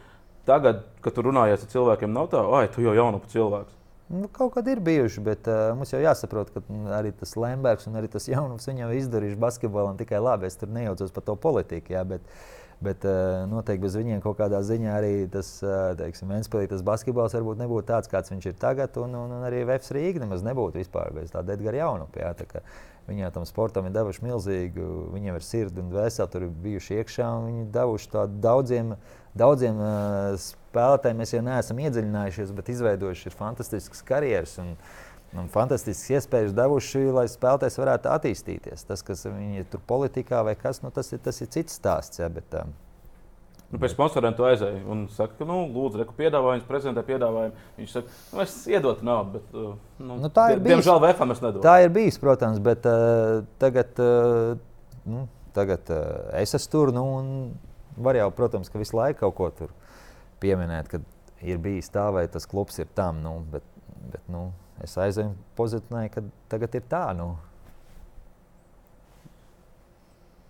[0.47, 3.73] Tagad, kad tu runājies ar cilvēkiem, nav tā, ah, tu jau Jaunapa cilvēks.
[4.07, 6.61] Nu, kaut kad ir bijuši, bet uh, mums jau jāsaprot, ka
[6.95, 10.47] arī tas Lembergs un arī tas jaunums viņam izdarījuši basketbolam tikai labi.
[10.47, 11.91] Es tur nejaucos par to politiku.
[11.97, 16.83] Jā, bet, uh, Bet uh, noteikti bez viņiem kaut kādā ziņā arī tas uh, Vēnspēlītas
[16.85, 18.99] basketbols varbūt nebūtu tāds, kāds viņš ir tagad.
[19.01, 22.35] Un, un, un arī Vēfs Rīga nemaz nebūtu vispār bez tāda Edgara Jaunupa.
[23.07, 27.31] Viņi tam sportam ir devuši milzīgu, viņiem ir sirdi un dvēseli, tur bijuši iekšā.
[27.47, 28.93] Viņi devuši daudziem,
[29.33, 31.21] daudziem uh, spēlētājiem.
[31.23, 34.57] Mēs jau neesam iedziļinājušies, bet izveidojuši fantastiskas karjeras.
[34.61, 38.87] Un, uh, un fantastiskas iespējas devuši, lai spēlētājs varētu attīstīties.
[38.87, 42.21] Tas, kas viņi tur politikā vai kas, nu, tas, ir, tas ir cits stāsts.
[42.21, 42.75] Ja, bet, um,
[43.67, 47.65] Nu, pēc sponsoriem tu aizēji un saka, ka, nu, lūdzu, reku piedāvājumu, prezentē piedāvājumu.
[47.75, 50.61] Viņš saka, nu, es iedotu naudu, bet, uh, nu, nu, tā ir.
[50.61, 51.63] Bijis, diemžēl VFM es nedodu.
[51.65, 54.55] Tā ir bijis, protams, bet uh, tagad, uh,
[55.03, 55.25] nu,
[55.57, 56.05] tagad uh,
[56.39, 59.75] es esmu tur, nu, un var jau, protams, ka visu laiku kaut ko tur
[60.39, 63.67] pieminēt, kad ir bijis tā vai tas klubs ir tam, nu, bet,
[64.13, 64.47] bet, nu,
[64.85, 67.03] es aizēju pozicionēju, ka tagad ir tā.
[67.17, 67.33] Nu.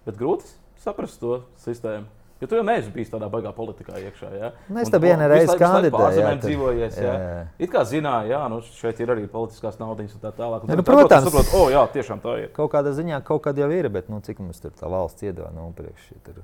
[0.07, 0.49] Bet grūti
[0.83, 2.07] saprast to sistēmu.
[2.37, 4.27] Jo tu jau neesi bijis tādā baigā politikā iekšā.
[4.37, 4.51] Ja?
[4.69, 6.19] Nu, es tam vienā reizē kandidēju.
[6.21, 6.99] Jā, dzīvojies.
[7.01, 7.13] Jā.
[7.17, 7.39] Jā.
[7.65, 10.67] It kā zināja, jā, nu, šeit ir arī politiskās naudas un tā tālāk.
[10.67, 12.51] Un ja, nu, protams, saprot, oh, jā, tiešām tā ir.
[12.53, 15.49] Kaut kādā ziņā kaut kad jau ir, bet nu, cik mums tur tā valsts iedod
[15.55, 16.11] nu, priekš.
[16.27, 16.43] Tur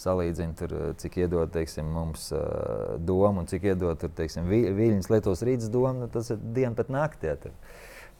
[0.00, 4.64] salīdzina, tur, eh, cik iedod teiksim, mums uh, domu un cik iedod tur, teiksim, vi,
[4.76, 7.36] Viļņas Lietuvas rītas domu, nu, tas ir diena pēc naktī.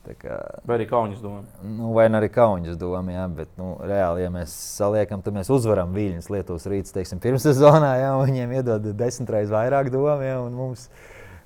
[0.01, 1.43] Kā, vai arī kauņas doma?
[1.61, 5.93] Nu, vai arī kauņas doma, jā, bet nu, reāli, ja mēs saliekam, tad mēs uzvaram
[5.93, 10.89] Viļņas Lietuvas rītas, teiksim, pirmssezonā, un viņiem iedod desmit reizes vairāk domu, jā, un mums,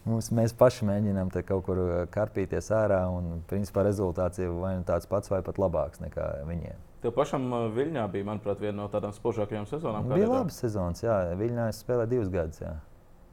[0.07, 4.87] mums, mēs paši mēģinām kaut kur eh, karpīties ārā, un principā rezultāts ir vai nu
[4.87, 6.79] tāds pats vai pat labāks nekā viņiem.
[7.05, 10.07] Tev pašam Viļņā bija, manuprāt, viena no tādām spožākajām sezonām.
[10.09, 11.17] Bija laba sezona, jā.
[11.37, 12.63] Viļņā es spēlēju divus gadus.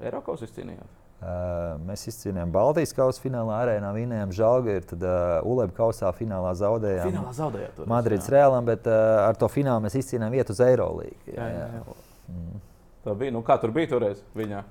[0.01, 0.97] Eiropas izcīnījāt?
[1.21, 7.11] Uh, mēs izcīnījām Baltijas kausa finālā, arēnā vinējām Žalgiru, tad uh, Ulebu kausā finālā zaudējām.
[7.11, 7.83] Finālā zaudējām.
[7.85, 8.21] Jā.
[8.33, 11.35] Reālam, bet uh, ar to finālu mēs izcīnījām vietu uz Eirolīgu.
[11.35, 12.61] Jā, jā, jā.
[13.05, 13.35] Tā bija.
[13.37, 14.25] Nu, kā tur bija toreiz?
[14.33, 14.63] Viņā?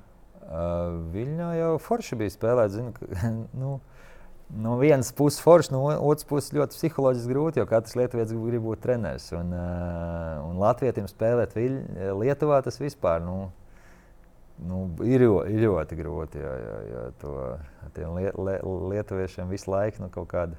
[0.42, 2.74] Uh, Viņā jau forši bija spēlēt.
[2.74, 3.30] Zinu, ka,
[3.62, 3.76] nu,
[4.56, 8.82] no vienas puses forši, no otras puses ļoti psiholoģiski grūti, jo katrs lietuvietis grib būt
[8.84, 9.30] treneris.
[9.36, 11.80] Un, uh, un Latvijam spēlēt Viļ,
[12.20, 13.22] Lietuvā tas vispār.
[13.24, 13.50] Nu,
[14.60, 17.30] Nu, ir, ir ļoti grūti, jo, jo, jo to,
[17.96, 18.58] tiem lie, lie,
[18.92, 20.58] lietuviešiem visu laiku nu, kaut, kāda,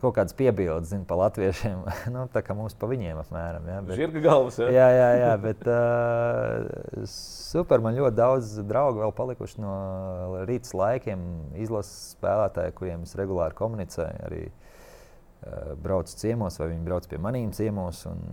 [0.00, 1.82] kaut kādas piebildes zin, par latviešiem.
[2.14, 3.66] nu, tā kā mums pa viņiem apmēram.
[3.68, 4.58] Ja, bet, Žirga galvas.
[4.62, 4.70] Jā.
[4.72, 7.82] jā, jā, jā, bet uh, super.
[7.84, 9.74] Man ļoti daudz draugu vēl palikuši no
[10.48, 11.26] rīta laikiem.
[11.60, 17.52] Izlases spēlētāji, kuriem es regulāri komunicēju, arī uh, braucu ciemos, vai viņi brauc pie maniem
[17.56, 18.06] ciemos.
[18.08, 18.24] Un,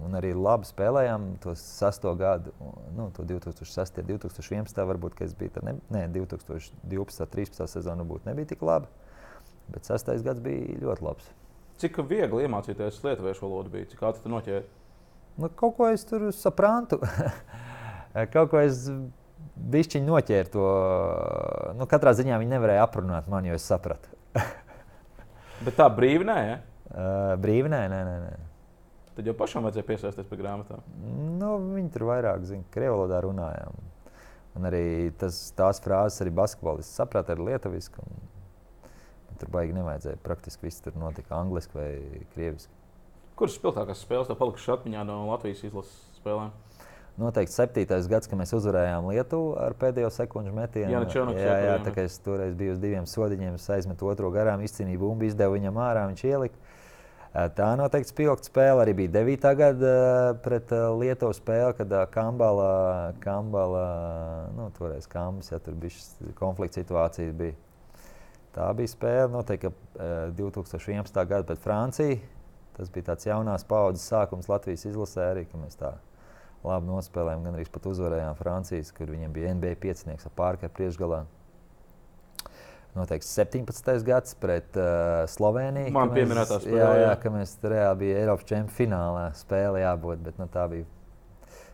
[0.00, 2.54] un arī labi spēlējām to sesto gadu,
[2.96, 4.82] nu, to 2006, 2011.
[4.90, 8.90] Varbūt, ka es biju tad, ne, ne 2012, 13 sezonu, būtu nebija tik labi.
[9.70, 11.30] Bet sastais gads bija ļoti labs.
[11.80, 13.88] Cik viegli iemācīties lietuviešu valodu bija?
[13.92, 14.66] Cik ātri tu noķēri?
[15.40, 16.98] Nu, kaut ko es tur sapratu.
[18.34, 18.82] kaut ko es
[19.70, 20.66] bišķiņu noķēru to.
[21.78, 24.12] Nu, katrā ziņā viņi nevarēja aprunāt mani, jo es sapratu.
[25.64, 26.60] Bet tā brīvi nē, ja?
[26.90, 28.16] Uh, brīvi, nē, nē, nē.
[28.26, 28.38] nē.
[29.20, 30.84] Tad jau pašam vajadzēja piesaistīties pie grāmatām.
[31.40, 33.80] Nu, viņi tur vairāk zina, krievu valodā runājām.
[34.58, 38.00] Un arī tas, tās frāzes arī basketbolists saprata ar lietuvisku.
[38.00, 38.29] Un, un
[39.40, 40.20] tur baigi nevajadzēja.
[40.24, 41.90] Praktiski viss tur notika angliski vai
[42.34, 42.72] krieviski.
[43.38, 46.50] Kuras spilgtākās spēles tev palikušas atmiņā no Latvijas izlases spēlēm?
[47.20, 50.92] Noteikti septītais gads, kad mēs uzvarējām Lietuvu ar pēdējo sekundžu metienu.
[50.94, 54.30] Jānis Černoks jā, jā, iekrājām, tā kā es toreiz biju uz diviem sodiņiem, aizmetu otro
[54.32, 56.70] garām, izcīnīju bumbu, izdevu viņam ārā, viņš ielika.
[57.30, 58.82] Eh, Tā noteikti spilgta spēle.
[58.82, 59.50] Arī bija 9.
[59.58, 62.70] gada eh, pret eh, Lietuvu spēle, kad Kambala,
[63.22, 63.84] Kambala
[64.56, 67.36] nu, toreiz Kambas, ja tur bija konflikts situācijas.
[67.38, 67.54] Bija.
[68.54, 69.72] Tā bija spēle, noteikti ka,
[70.02, 71.24] eh, 2011.
[71.30, 72.18] gada pret Franciju.
[72.76, 75.92] Tas bija tāds jaunās paudzes sākums Latvijas izlasē arī, ka mēs tā
[76.64, 81.24] labi nospēlējām, gan arī pat uzvarējām Francijas, kur viņiem bija NBA piecinieks ar pārkāpu priekšgalā.
[82.96, 84.02] Noteikti 17.
[84.04, 85.92] gads pret uh, Sloveniju.
[85.94, 90.24] Man mēs- pieminētā spēle, Jā, jā, ka mēs reāli bija Eiropas čempionu finālā spēle jābūt,
[90.26, 90.84] bet nu, tā bija.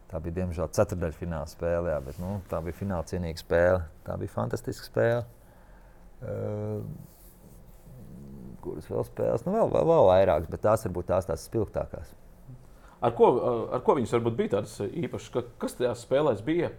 [0.07, 3.81] Tā bija diemžēl ceturdaļfināla spēle, jā, bet nu, tā bija fināla cienīga spēle.
[4.07, 5.25] Tā bija fantastiska spēle.
[6.25, 6.81] Uh,
[8.67, 9.45] kuras vēl spēles?
[9.47, 12.15] Nu, vēl, vēl, vēl vairākas, bet tās varbūt tās tās spilgtākās.
[13.05, 13.29] Ar ko,
[13.77, 15.31] ar ko viņas varbūt bija tādas īpašas?
[15.35, 16.73] Ka, kas tajās spēlēs bija?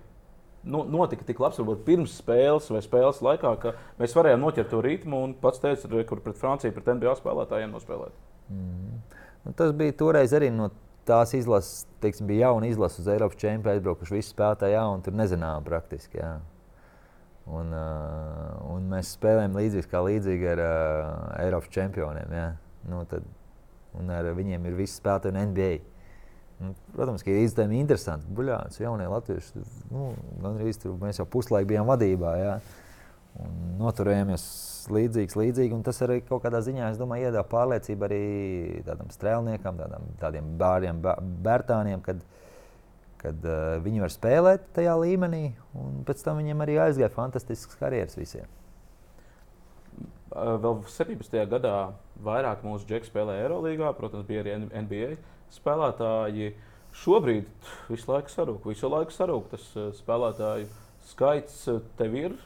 [0.68, 4.82] Nu, notika tik labs, varbūt pirms spēles vai spēles laikā, ka mēs varējām noķert to
[4.84, 8.18] ritmu un pats teica, re, kur pret Franciju, pret NBA spēlētājiem nospēlēt.
[8.52, 8.98] Mm.
[9.46, 10.72] Nu, tas bija toreiz arī no
[11.08, 15.70] tās izlases, teiksim, bija jauna izlase uz Eiropas čempionu, aizbraukuši visi spēlētāji jauni, tur nezinājām
[15.70, 16.20] praktiski.
[16.20, 16.34] Jā.
[17.48, 21.12] Un, uh, un mēs spēlējām līdzīgi kā līdzīgi ar uh,
[21.46, 22.34] Eiropas čempioniem.
[22.36, 22.48] Jā.
[22.92, 23.28] Nu, tad,
[23.96, 25.70] un ar viņiem ir visi spēlētāji no NBA.
[26.58, 28.28] Nu, protams, ka ir izdevies interesanti.
[28.34, 29.64] Buļāns, jaunie latvieši.
[29.94, 30.10] Nu,
[30.42, 32.34] gan arī tur mēs jau puslaiku bijām vadībā.
[33.38, 34.46] Un noturējāmies
[34.92, 35.76] līdzīgs, līdzīgi.
[35.78, 38.24] Un tas arī kaut kādā ziņā, es domāju, iedeva pārliecību arī
[38.88, 41.04] tādam strēlniekam, tādam, tādiem bērniem,
[41.46, 42.24] bērniem, kad,
[43.22, 45.44] kad uh, viņi var spēlēt tajā līmenī.
[45.78, 48.48] Un pēc tam viņiem arī aizgāja fantastisks karjeras visiem.
[50.38, 51.38] Vēl 17.
[51.50, 51.76] gadā
[52.22, 55.16] vairāk mūsu džeki spēlēja Eirolandā, protams, bija arī NBA
[55.56, 56.52] spēlētāji.
[56.98, 57.48] Šobrīd
[57.92, 60.68] visu laiku sarūk, visu laiku sarūk tas eh, spēlētāju
[61.12, 61.60] skaits.
[62.00, 62.38] Tev ir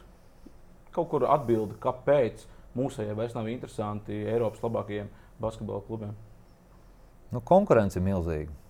[0.96, 2.46] kaut kur atbilde, kāpēc
[2.78, 5.10] mūsējai vairs nav interesanti Eiropas labākajiem
[5.42, 6.16] basketbola klubiem.
[7.32, 8.61] Nu, konkurence ir milzīga.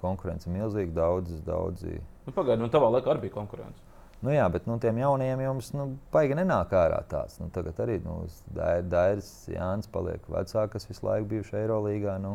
[0.00, 1.98] Konkurence milzīga, daudz, daudzi.
[2.26, 3.82] Nu, Pagaidiet, nu, tavā laikā arī bija konkurence.
[4.20, 7.38] Nu, jā, bet nu, tiem jaunajiem jums nu, baigi nenāk ārā tāds.
[7.40, 8.18] Nu, tagad arī nu,
[8.52, 12.18] Dairis Jānis paliek vecāks, kas visu laiku bijuši Eirolandā.
[12.20, 12.34] Nu,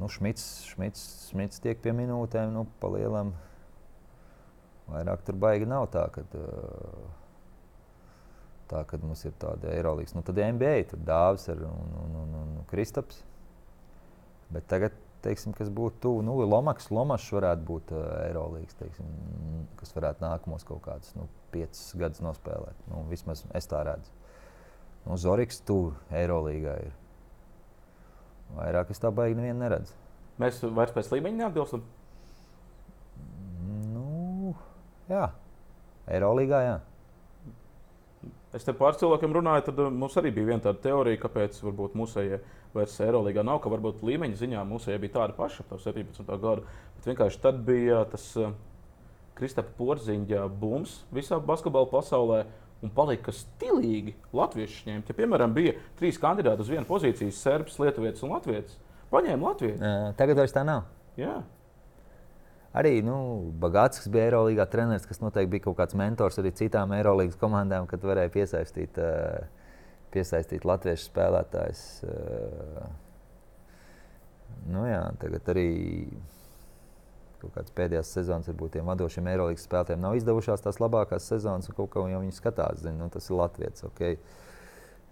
[0.00, 3.32] nu, Šmits, Šmits, Šmits tiek pie minūtēm, nu, pa lielam.
[4.92, 6.26] Vairāk tur baigi nav tā, ka
[8.68, 10.12] tā, kad mums ir tāda Eirolandes.
[10.16, 13.22] Nu, tad NBA tur dāvis ir un, un, un, un Kristaps.
[14.52, 16.22] Bet tagad teiksim, kas būtu tuvu.
[16.26, 18.76] Nu, Lomaks, Lomačs varētu būt uh, Eirolandes,
[19.80, 22.86] kas varētu nākamos kaut kādus nu, piecus gadus nospēlēt.
[22.90, 24.12] Nu, vismaz es tā redzu.
[25.04, 26.94] Nu, Zorigs tur Eirolandā ir.
[28.54, 29.96] Vairāk es tā baigi nevienu neredzu.
[30.40, 31.84] Mēs vairs pēc līmeņa neatbilstam.
[33.94, 34.54] Nu,
[35.10, 35.28] jā,
[36.10, 36.80] Eirolandā.
[38.54, 41.96] Es te pāris cilvēkiem runāju, tad uh, mums arī bija viena tāda teorija, kāpēc varbūt
[41.98, 42.38] mūsējie
[42.74, 46.22] vairs Eirolandā nav, ka varbūt līmeņa ziņā mūsējie bija tāda paša ap to 17.
[46.28, 46.66] gadu.
[46.94, 48.52] Bet vienkārši tad bija tas uh,
[49.34, 52.44] Kristapa Porziņa bums visā basketbola pasaulē.
[52.84, 55.08] Un palika stilīgi latviešu ņemt.
[55.08, 58.76] Ja, piemēram, bija trīs kandidāti uz vienu pozīciju- serbs, lietuvietis un latvietis.
[59.14, 59.78] Paņēma Latviju.
[60.18, 60.84] Tagad vairs tā nav.
[61.16, 61.38] Jā.
[62.74, 63.16] Arī nu,
[63.62, 67.86] Bagāts, kas bija Eirolandā treneris, kas noteikti bija kaut kāds mentors arī citām Eirolandas komandām,
[67.90, 68.98] kad varēja piesaistīt,
[70.14, 71.84] piesaistīt latviešu spēlētājus.
[74.74, 75.68] Nu, jā, tagad arī
[77.44, 81.78] kaut kādas pēdējās sezonas, varbūt tiem vadošiem Eirolandas spēlētājiem nav izdevušās tās labākās sezonas, un
[81.78, 82.82] kaut ko jau viņi skatās.
[82.82, 83.84] Zin, nu, tas ir Latvijas.
[83.90, 84.18] Okay.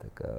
[0.02, 0.32] Tā kā,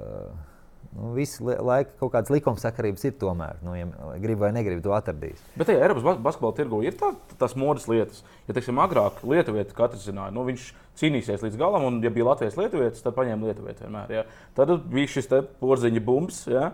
[0.94, 3.58] Nu, Visi laika kaut kādas likumsakarības ir tomēr.
[3.64, 3.86] Nu, ja
[4.22, 5.40] gribi vai negribi, to atradīs.
[5.58, 8.22] Bet tajā Eiropas basketbola tirgu ir tā, tās modes lietas.
[8.48, 10.68] Ja teiksim, agrāk Lietuvietis katrs zināja, nu, viņš
[11.00, 14.12] cīnīsies līdz galam, un, ja bija Latvijas lietuvietis, tad paņēma Lietuvietu vienmēr.
[14.20, 14.26] Ja.
[14.58, 15.30] Tad bija šis
[15.62, 16.70] porziņa bumps, ja.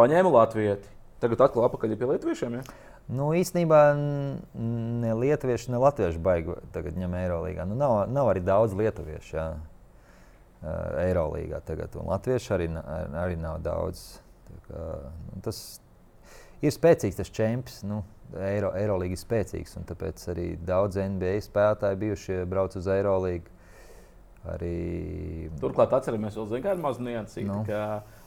[0.00, 0.80] paņēma Latviju.
[1.22, 2.58] Tagad atkal apakaļ pie lietuviešiem.
[2.58, 2.64] Ja.
[3.14, 7.66] Nu, īstenībā ne lietuvieši, ne latvieši baigi tagad ņem Eirolandā.
[7.68, 9.36] Nu, nav, nav arī daudz lietuviešu.
[9.36, 9.48] Jā.
[11.02, 11.96] Eirolandā tagad.
[12.00, 12.68] Un latvieši arī,
[13.20, 14.04] arī nav daudz.
[14.66, 14.84] Kā,
[15.32, 15.60] nu, tas
[16.64, 17.82] ir spēcīgs tas čempions.
[17.86, 18.02] Nu,
[18.40, 23.52] Eiro, Eirolanda ir spēcīgs, un tāpēc arī daudz NBA spēlētāji bijuši brauc uz Eirolanda.
[24.54, 25.48] Arī...
[25.60, 27.40] Turklāt atceramies vēl kādu mazu niansu.
[27.48, 27.62] Nu.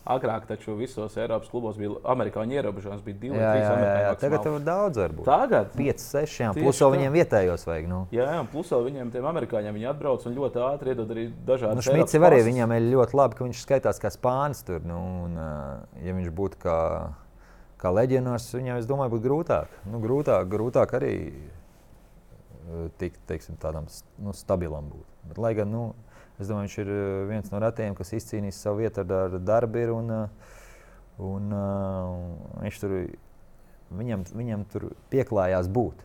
[0.07, 4.13] Agrāk taču visos Eiropas klubos bija amerikāņu ierobežojums, bija divi jā, trīs jā.
[4.21, 5.27] Tagad tur ir daudz, varbūt.
[5.27, 7.89] Tagad 5, 6, jā, plus vēl viņiem vietējos vajag.
[7.91, 7.99] Nu.
[8.15, 11.81] Jā, jā, plus vēl viņiem, tiem amerikāņiem, viņi atbrauc un ļoti ātri iedod arī dažādas
[11.81, 14.87] nu, Šmits arī viņam ir ļoti labi, ka viņš skaitās kā spānis tur.
[14.87, 15.37] Nu, un,
[16.05, 16.79] ja viņš būtu kā,
[17.83, 19.77] kā leģionārs, viņam, es domāju, būtu grūtāk.
[19.91, 21.15] Nu, grūtāk, grūtāk arī
[22.99, 23.87] tikt teiksim, tādam
[24.23, 25.05] nu, stabilam būt.
[25.29, 25.83] Bet, lai gan, nu,
[26.37, 29.81] Es domāju, viņš ir eh, viens no retiem, kas izcīnījis savu vietu ar darbu.
[29.81, 30.51] Ir, un, eh,
[31.25, 32.91] un, uh, viņš tur,
[33.97, 36.03] viņam, viņam tur pieklājās būt.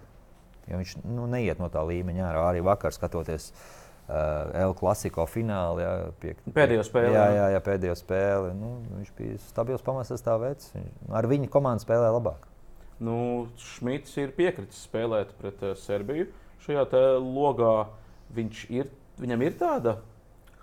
[0.71, 2.45] Jo viņš nu, neiet no tā līmeņa ārā.
[2.49, 5.83] Arī vakar skatoties uh, L klasiko finālu.
[5.85, 5.91] Jā,
[6.23, 7.13] pie, pēdējo spēli.
[7.13, 8.55] Jā, jā, jā pēdējo spēli.
[8.57, 10.71] Nu, viņš bija stabils pamatsastāvs.
[11.13, 12.49] Ar viņu komandu spēlē labāk.
[13.03, 13.19] Nu,
[13.61, 16.31] Šmits ir piekritis spēlēt pret uh, Serbiju.
[16.65, 16.87] Šajā
[17.21, 17.75] logā
[18.33, 18.89] viņš ir,
[19.21, 19.99] viņam ir tāda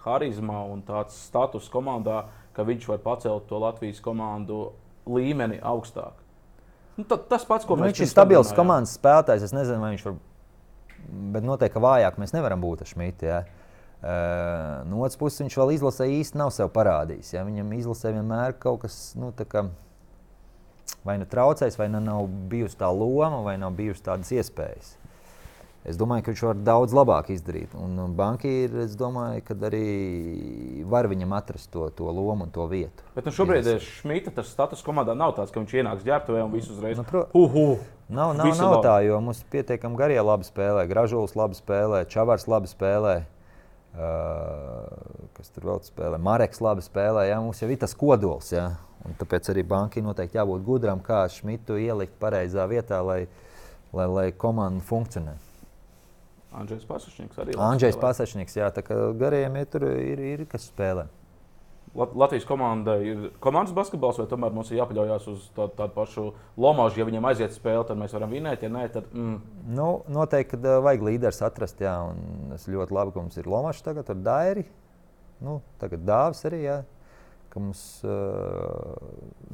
[0.06, 2.24] harizma un tāds status komandā,
[2.56, 4.70] ka viņš var pacelt to Latvijas komandu
[5.10, 6.18] līmeni augstāk.
[7.00, 9.46] Nu, tas pats, ko nu, mēs viņš ir stabils komandas spēlētājs.
[9.48, 10.18] Es nezinu, vai viņš var.
[11.36, 13.28] Bet noteikti, ka vājāk mēs nevaram būt ar Šmitu.
[13.30, 13.38] Ja?
[14.00, 17.34] Uh, no otras puses, viņš vēl izlasē īsti nav sev parādījis.
[17.38, 17.46] Ja?
[17.48, 19.66] Viņam izlasē vienmēr kaut kas nu, kā,
[21.08, 24.98] vai nu traucējis, vai nu nav bijusi tā loma, vai nav bijusi tādas iespējas.
[25.90, 27.72] Es domāju, ka viņš var daudz labāk izdarīt.
[27.74, 33.08] Un banķīri, es domāju, ka arī var viņam atrast to, to lomu un to vietu.
[33.16, 36.76] Bet nu, šobrīd Šmita tas status komandā nav tāds, ka viņš ienāks ģērbtuvē un visu
[36.76, 37.00] uzreiz.
[37.00, 37.26] Nu, pro...
[37.34, 40.86] uh, uh, nav nav, nav tā, jo mums pietiekami garie labi spēlē.
[40.92, 43.16] Gražulis labi spēlē, Čavars labi spēlē.
[43.90, 44.86] Uh,
[45.34, 46.22] kas tur vēl spēlē?
[46.22, 47.26] Mareks labi spēlē.
[47.32, 48.54] Jā, mums jau ir tas kodols.
[48.54, 48.70] Jā.
[49.10, 53.24] Un tāpēc arī bankai noteikti jābūt gudram, kā Šmitu ielikt pareizā vietā, lai,
[53.96, 55.49] lai, lai komanda funkcionētu.
[56.56, 57.56] Andrzejs Pasačnieks arī.
[57.62, 61.06] Andrzejs Pasačnieks, jā, tā kā gariem ir, ir, ir kas spēlē.
[61.96, 66.26] Latvijas komanda ir komandas basketbols, vai tomēr mums ir jāpaļaujas uz tādu, tādu pašu
[66.62, 67.02] lomāžu.
[67.02, 69.08] Ja viņam aiziet spēle, tad mēs varam vinēt, ja nē, tad.
[69.10, 69.40] Mm.
[69.74, 73.82] Nu, noteikti, ka vajag līderis atrast, jā, un es ļoti labi, ka mums ir lomāšs
[73.86, 74.68] tagad ar Dairi.
[75.42, 76.78] Nu, tagad dāvs arī, jā.
[77.50, 78.94] Ka mums uh,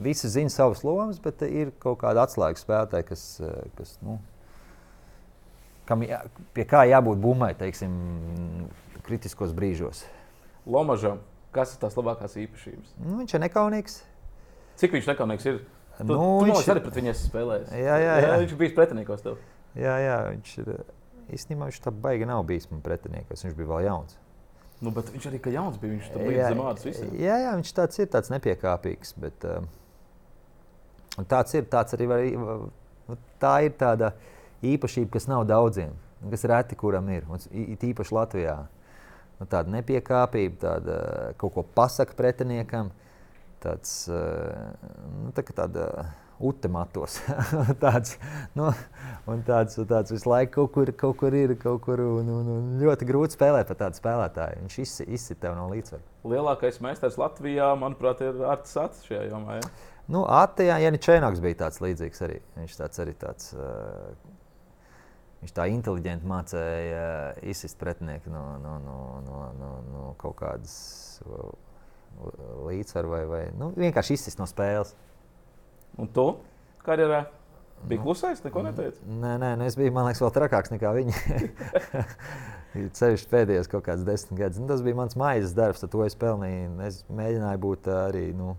[0.04, 3.28] visi zina savas lomas, bet ir kaut kāda atslēgas spēlētāja, kas,
[3.80, 4.20] kas nu,
[5.88, 6.20] kam jā,
[6.56, 7.94] pie kā jābūt bumbai, teiksim,
[9.06, 10.04] kritiskos brīžos.
[10.66, 11.22] Lomažam,
[11.56, 12.98] kas ir tās labākās īpašības?
[13.04, 14.02] Nu, viņš ir nekaunīgs.
[14.82, 15.62] Cik viņš nekaunīgs ir?
[15.96, 17.72] Tu, nu, tu viņš arī pret viņiem spēlējis.
[17.72, 18.28] Jā, jā, jā.
[18.28, 19.40] jā viņš bija pretiniekos tev.
[19.80, 20.76] Jā, jā, viņš ir.
[21.36, 23.46] Īstenībā viņš tā baigi nav bijis man pretiniekos.
[23.46, 24.20] Viņš bija vēl jauns.
[24.84, 27.14] Nu, bet viņš arī, ka jauns bija, viņš tur bija zem ādas visiem.
[27.18, 29.16] Jā, jā, viņš tāds ir, tāds nepiekāpīgs.
[29.24, 32.68] Bet, uh, tāds ir, tāds arī var,
[33.42, 34.12] tā ir tāda.
[34.12, 35.96] Uh, īpašība, kas nav daudziem,
[36.32, 37.28] kas reti kuram ir.
[37.52, 38.58] Ir īpaši Latvijā.
[39.36, 41.00] Nu, tāda nepiekāpība, tāda
[41.42, 42.94] kaut ko pasaka pretiniekam,
[43.64, 45.90] tāds, nu, tā, tāda
[46.40, 47.18] utematos.
[47.84, 48.16] tāds,
[48.56, 48.70] nu,
[49.48, 53.08] tāds, tāds visu laiku kaut kur, kaut kur ir, kaut kur un, un, un ļoti
[53.08, 54.64] grūti spēlēt par tādu spēlētāju.
[54.66, 56.04] Viņš izsit tev no līdzsvara.
[56.32, 59.60] Lielākais meistars Latvijā, manuprāt, ir Arts Sats šajā jomā.
[59.60, 59.74] Ja?
[60.12, 62.42] Nu, Atejā, ja Čēnoks bija tāds līdzīgs arī.
[62.60, 63.54] Viņš tāds arī tāds.
[63.58, 64.35] Uh,
[65.46, 67.02] Viņš tā inteliģenti mācīja
[67.46, 70.74] izsist pretinieku no, no, no, no, no, no kaut kādas
[72.66, 74.96] līdzsvaru vai, vai nu, vienkārši izsist no spēles.
[76.02, 76.32] Un tu
[76.82, 77.28] karjerā?
[77.86, 79.06] Bija klusais, neko neteica.
[79.06, 81.14] Nē, nē, nu es biju, man liekas, vēl trakāks nekā viņi.
[82.98, 84.58] Ceļš pēdējos kaut kādus desmit gadus.
[84.64, 86.72] Nu, tas bija mans maizes darbs, to es pelnīju.
[86.88, 88.26] Es mēģināju būt arī.
[88.34, 88.56] Nu,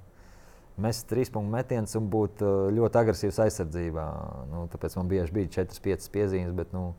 [0.77, 2.43] Mest trīs punktu metienus un būt
[2.77, 4.07] ļoti agresīvs aizsardzībā.
[4.51, 6.91] Nu, tāpēc man bieži bija 4-5 piezīmes, bet nu,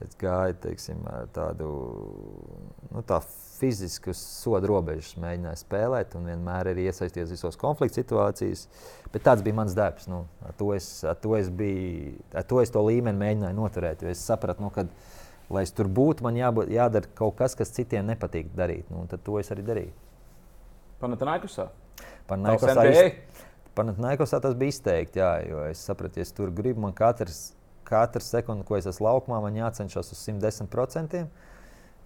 [0.00, 1.68] es gāju teiksim, ar tādu
[2.88, 3.18] nu, tā
[3.60, 8.66] fizisku sodu robežu, mēģināju spēlēt un vienmēr arī iesaisties visos konflikta situācijās.
[9.12, 10.08] Bet tāds bija mans darbs.
[10.08, 14.06] Nu, ar, to es, ar, to biju, ar to es to līmeni mēģināju noturēt.
[14.08, 14.86] Es sapratu, nu, ka,
[15.52, 18.88] lai es tur būtu, man jābūt, jādara kaut kas, kas citiem nepatīk darīt.
[18.88, 19.92] Nu, tad to es arī darīju.
[22.30, 23.40] Panatinājukusā?
[23.78, 27.52] Panatinaikosā tas bija izteikti, jā, jo es sapratu, ja es tur gribu, man katrs,
[27.86, 31.22] katrs sekundi, ko es esmu laukumā, man jācenšas uz 110%.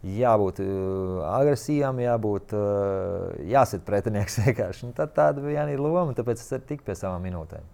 [0.05, 4.91] Jābūt uh, agresīvam, jābūt uh, jāsit pretinieks vienkārši.
[4.91, 7.73] Nu, tad tāda bija arī loma, tāpēc es arī tiku pie savām minūtēm.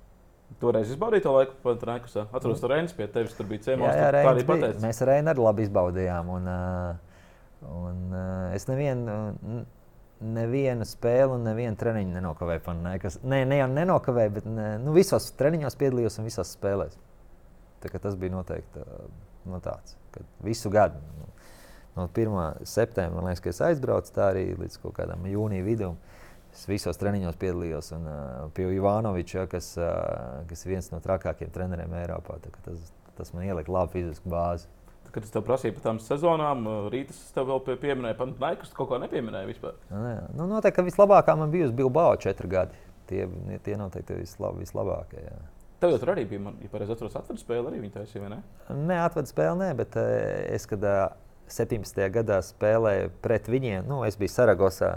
[0.62, 2.24] Toreiz izbaudīju to laiku, kad Rēkusā.
[2.30, 3.88] Atceros, tur Reinas pie tevis tur bija ciemos.
[3.90, 4.82] Jā, jā Reinas arī pateicis.
[4.84, 6.30] Mēs ar Reinu arī labi izbaudījām.
[6.36, 9.18] Un, uh, un, uh, es nevienu,
[10.20, 12.74] nevienu spēli un nevienu treniņu nenokavēju.
[12.84, 16.98] Nekas, ne, ne jau nenokavēju, bet ne, nu, visos treniņos piedalījos un visās spēlēs.
[17.80, 18.84] Tas bija noteikti
[19.48, 19.96] nu, tāds,
[20.44, 21.00] visu gadu.
[21.16, 21.28] Nu,
[21.96, 22.66] no 1.
[22.68, 25.96] septembra, liekas, kad es aizbraucu, tā arī līdz kaut kādam jūnija vidum.
[26.50, 28.22] Es visos treniņos piedalījos un uh,
[28.54, 32.40] pie Ivanoviča, kas, uh, kas ir viens no trakākajiem treneriem Eiropā.
[32.64, 34.66] Tas, tas man ielika labu fizisku bāzi.
[35.10, 38.74] Kad es tev prasīju par tām sezonām, rītas es tev vēl pie, pieminēju, pat Naikas
[38.76, 39.78] kaut ko nepieminēju vispār.
[39.90, 42.78] Nē, nu, noteikti, ka vislabākā man bijusi Bilbao četri gadi.
[43.10, 43.24] Tie,
[43.66, 45.24] tie noteikti vislab, vislabākie.
[45.24, 45.40] Jā.
[45.82, 48.30] Tev jau tur arī bija, man, ja pareizi atceros, atveda spēle arī viņa taisīja, vai
[48.34, 48.40] ne?
[48.68, 50.84] Nē, atveda spēle, nē, bet es, kad
[51.50, 52.02] 17.
[52.14, 54.92] gadā spēlēju pret viņiem, nu, es biju Saragosā.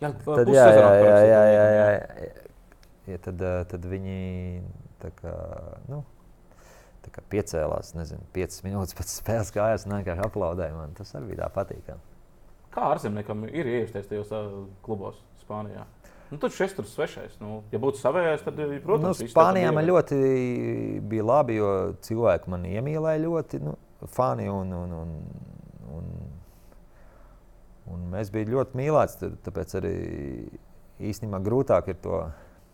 [0.00, 2.30] Jā, tad, jā, jā, jā, jā, jā, jā.
[3.10, 4.62] Ja tad, tad viņi
[5.02, 5.34] tā kā,
[5.90, 6.04] nu,
[7.32, 10.94] piecēlās, nezinu, 5 minūtes pēc spēles gājās un vienkārši aplaudēja man.
[10.98, 12.08] Tas arī bija tā patīkami.
[12.72, 15.84] Kā ārzemniekam ir iestāties tajos klubos Spānijā?
[16.32, 17.34] Nu, tad šis tur svešais.
[17.42, 20.20] Nu, ja būtu savējais, tad, protams, nu, Spānijā man ļoti
[21.04, 21.72] bija labi, jo
[22.06, 23.74] cilvēki man iemīlēja ļoti, nu,
[24.08, 25.10] fani un, un, un,
[25.98, 26.08] un,
[27.92, 29.32] un mēs bijām ļoti mīlēti.
[29.44, 29.96] Tāpēc arī
[31.10, 32.22] īstenībā grūtāk ir to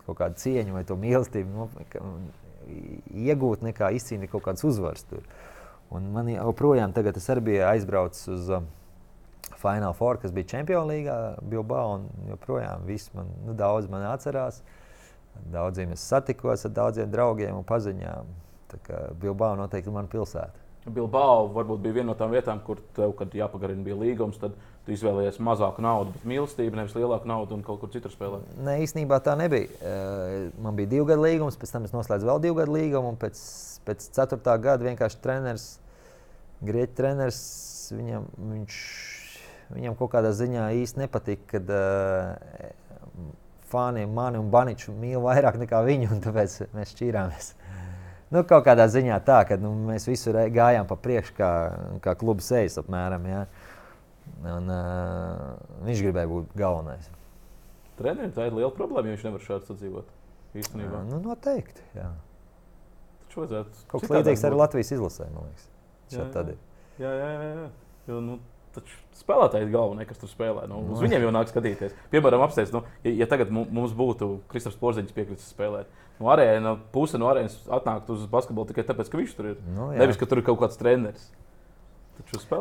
[0.06, 1.66] kaut kādu cieņu vai to mīlestību
[2.68, 5.06] iegūt, nekā izcīnīt kaut kādas uzvaras.
[5.08, 5.24] Tur.
[5.94, 8.66] Un man joprojām, tagad es arī biju aizbraucis uz uh,
[9.58, 12.00] Final Four, kas bija Champions League, Bilbao.
[12.28, 14.62] joprojām viss man, nu, daudz man atcerās.
[15.52, 18.32] Daudziem es satikos ar daudziem draugiem un paziņām.
[19.20, 20.66] Bilbao noteikti ir mana pilsēta.
[20.88, 24.56] Bilbao varbūt bija viena no tām vietām, kur tev, kad jāpagarina bija līgums, tad
[24.88, 28.46] tu izvēlējies mazāku naudu, bet mīlestību, nevis lielāku naudu un kaut kur citur spēlēt.
[28.64, 29.68] Nē, īstenībā tā nebija.
[30.64, 33.42] Man bija divu gadu līgums, pēc tam es noslēdzu vēl divu gadu līgumu, un pēc,
[33.84, 35.68] pēc ceturtā gada vienkārši treneris,
[36.64, 37.42] grieķis treneris,
[37.98, 38.80] viņam, viņš,
[39.76, 42.72] viņam kaut kādā ziņā īsti nepatika, kad uh,
[43.68, 47.52] fani mani un Baniču mīl vairāk nekā viņu, un tāpēc mēs šķīrāmies
[48.34, 51.50] nu, kaut kādā ziņā tā, ka nu, mēs visur gājām pa priekšu, kā,
[52.04, 53.24] kā kluba sejas apmēram.
[53.28, 53.44] Ja?
[54.48, 57.08] Un, uh, viņš gribēja būt galvenais.
[57.98, 60.12] Trenerim tā ir liela problēma, ja viņš nevar šādi sadzīvot.
[60.58, 61.02] Īstenībā.
[61.08, 61.82] Nu, noteikti.
[61.96, 62.12] Jā.
[63.26, 63.82] Taču vajadzētu.
[63.90, 65.66] Kaut kas līdzīgs arī Latvijas izlasē, man liekas.
[66.14, 66.54] Jā, jā.
[67.02, 67.66] jā, jā, jā, jā.
[68.08, 68.38] Jo, nu,
[68.72, 70.64] taču spēlētāji ir galvenie, kas tur spēlē.
[70.70, 71.96] Nu, uz viņiem jau nāk skatīties.
[72.12, 77.20] Piemēram, apstāties, nu, ja, ja tagad mums būtu Kristofers Porziņš piekritis spēlēt, no arēna, puse
[77.20, 79.60] no arēnas atnākt uz basketbolu tikai tāpēc, ka viņš tur ir.
[79.74, 80.02] Nu, jā.
[80.04, 81.28] Nevis, ka tur ir kaut kāds treneris.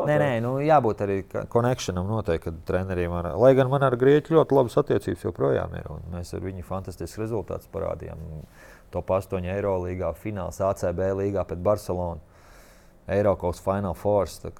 [0.07, 1.17] Nē, nē, nu, jābūt arī
[1.51, 5.89] konekšanam noteikti, treneriem ar, lai gan man ar Grieķu ļoti labas attiecības joprojām ir.
[6.13, 8.21] Mēs ar viņu fantastisku rezultātu parādījām.
[8.93, 12.21] Top 8 eiro līgā, fināls ACB līgā pret Barcelonu.
[13.07, 14.51] Eiropas Final Force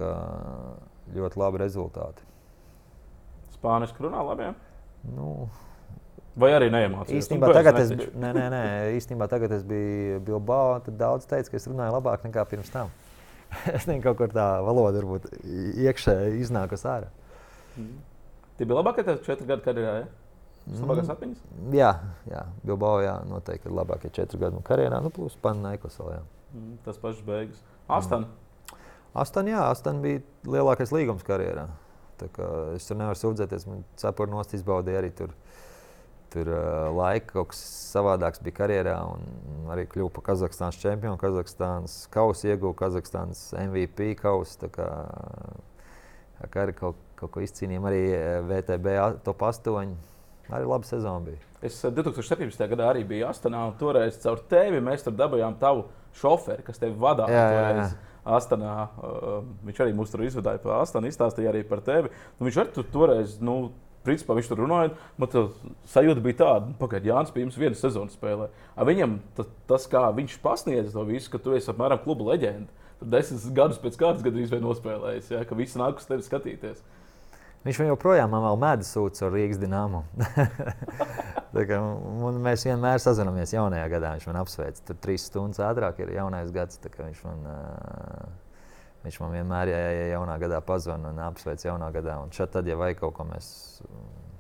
[1.16, 2.26] ļoti labi rezultāti.
[3.56, 4.50] Spāniski runā labi.
[4.50, 4.54] Ja?
[5.16, 5.48] Nu,
[6.38, 7.26] Vai arī neiemācījās?
[7.26, 10.76] Īstenībā, tagad es, nē, nē, nē, īstenībā tagad es biju Bilbao.
[10.86, 12.92] Tad daudz teica, ka es runāju labāk nekā pirms tam.
[13.76, 15.28] es nezinu, kaut kur tā valoda varbūt
[15.88, 17.12] iekšēji iznākas ārā.
[17.78, 18.00] Mm.
[18.58, 19.94] Tie bija labākie četri gadi karjerā.
[20.02, 20.08] Ja?
[20.82, 21.44] Labākās atmiņas?
[21.54, 21.92] Mm, jā,
[22.28, 22.42] jā.
[22.68, 25.00] Bilbao jā, noteikti ir labākie četri gadi karjerā.
[25.04, 26.18] Nu, plus Panaikos vēl.
[26.18, 26.24] Jā.
[26.54, 27.62] Mm, tas pašs beigas.
[27.88, 28.28] Astan.
[28.28, 28.48] Mm.
[29.18, 31.68] Astan, jā, Astan bija lielākais līgums karjerā.
[32.76, 33.68] Es tur nevaru sūdzēties.
[33.70, 35.34] Man cepuri nost izbaudīja arī tur.
[36.34, 37.62] Tur uh, laika kaut kas
[37.94, 38.98] savādāks bija karjerā.
[39.72, 41.20] Arī kļuva par Kazahstānas čempionu.
[41.22, 44.68] Kazahstānas kausa ieguva Kazahstānas MVP kausu.
[44.76, 44.90] Kā,
[46.52, 47.88] kā arī kaut, kaut ko izcīnījām.
[47.88, 48.04] Arī
[48.50, 49.96] VTB top 8.
[50.48, 51.40] Arī laba sezona bija.
[51.62, 52.62] Es 2017.
[52.62, 55.88] Eh, gadā arī biju Astanā, un toreiz caur tevi mēs tur dabūjām tavu
[56.20, 57.34] šoferi, kas tevi vadīja.
[57.34, 57.88] Jā, jā, jā.
[58.38, 58.76] Astanā.
[59.00, 62.12] Uh, viņš arī mūs tur izvadīja pa Astanu, izstāstīja arī par tevi.
[62.38, 63.38] Nu, viņš arī tur toreiz.
[63.44, 63.58] Nu,
[64.08, 65.44] Principā viņš tur runāja, man tā
[65.92, 68.50] sajūta bija tāda, nu, ka Jānis pie jums vienu sezonu spēlē.
[68.80, 69.18] Ar viņam
[69.68, 72.72] tas, kā viņš pasniedz to visu, ka tu esi apmēram kluba leģenda.
[73.02, 76.80] Tur desmit gadus pēc kārtas gandrīz vien nospēlējis, ja, ka visi nāk uz tevi skatīties.
[77.68, 80.04] Viņš joprojām man medus sūta ar Rīgas dīnāmu.
[82.46, 84.14] mēs vienmēr sazināmies jaunajā gadā.
[84.16, 84.80] Viņš man apsveic.
[84.88, 86.80] Tur trīs stundas ātrāk ir jaunais gads.
[86.80, 88.47] Viņš man, uh,
[89.06, 92.20] viņš man vienmēr ja, ja jaunā gadā pazvanīja un apsveic jaunā gadā.
[92.24, 93.50] Un šeit, tad, ja vajag kaut ko, mēs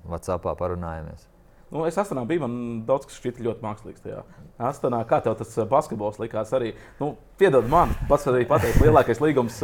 [0.07, 1.27] WhatsAppā parunājamies.
[1.67, 4.03] Nu, es Astanā biju, man daudz kas šķita ļoti mākslīgs.
[4.05, 4.21] Tajā.
[4.69, 6.71] Astanā, kā tev tas basketbols likās arī?
[7.01, 9.57] Nu, piedod man, pats arī pateikt, lielākais līgums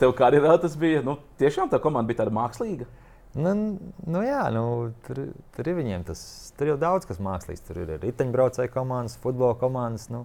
[0.00, 1.04] tev karjerā tas bija.
[1.06, 2.88] Nu, tiešām tā komanda bija tāda mākslīga.
[3.38, 3.54] Nu,
[4.08, 4.64] nu jā, nu,
[5.06, 5.20] tur,
[5.54, 6.20] tur ir viņiem tas.
[6.58, 7.62] Tur jau daudz kas mākslīgs.
[7.68, 10.08] Tur ir riteņbraucēju komandas, futbola komandas.
[10.10, 10.24] Nu,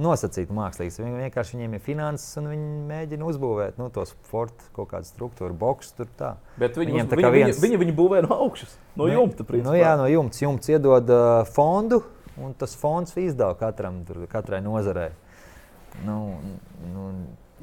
[0.00, 0.96] nosacīti mākslīgs.
[1.02, 5.56] Viņi vienkārši viņiem ir finanses, un viņi mēģina uzbūvēt nu, to sporta kaut kādu struktūru,
[5.58, 5.92] boxu.
[5.98, 6.32] Tur tā.
[6.60, 7.58] Bet viņi, uz, viņi, viens...
[7.58, 9.46] viņi, viņi, viņi būvē no augšas, no ne, jumta.
[9.48, 9.68] Principā.
[9.68, 10.40] Nu, jā, no jumta.
[10.44, 12.00] Jumts iedod uh, fondu,
[12.40, 15.10] un tas fonds izdala katram, tur, katrai nozarei.
[16.06, 16.18] Nu,
[16.94, 17.10] nu,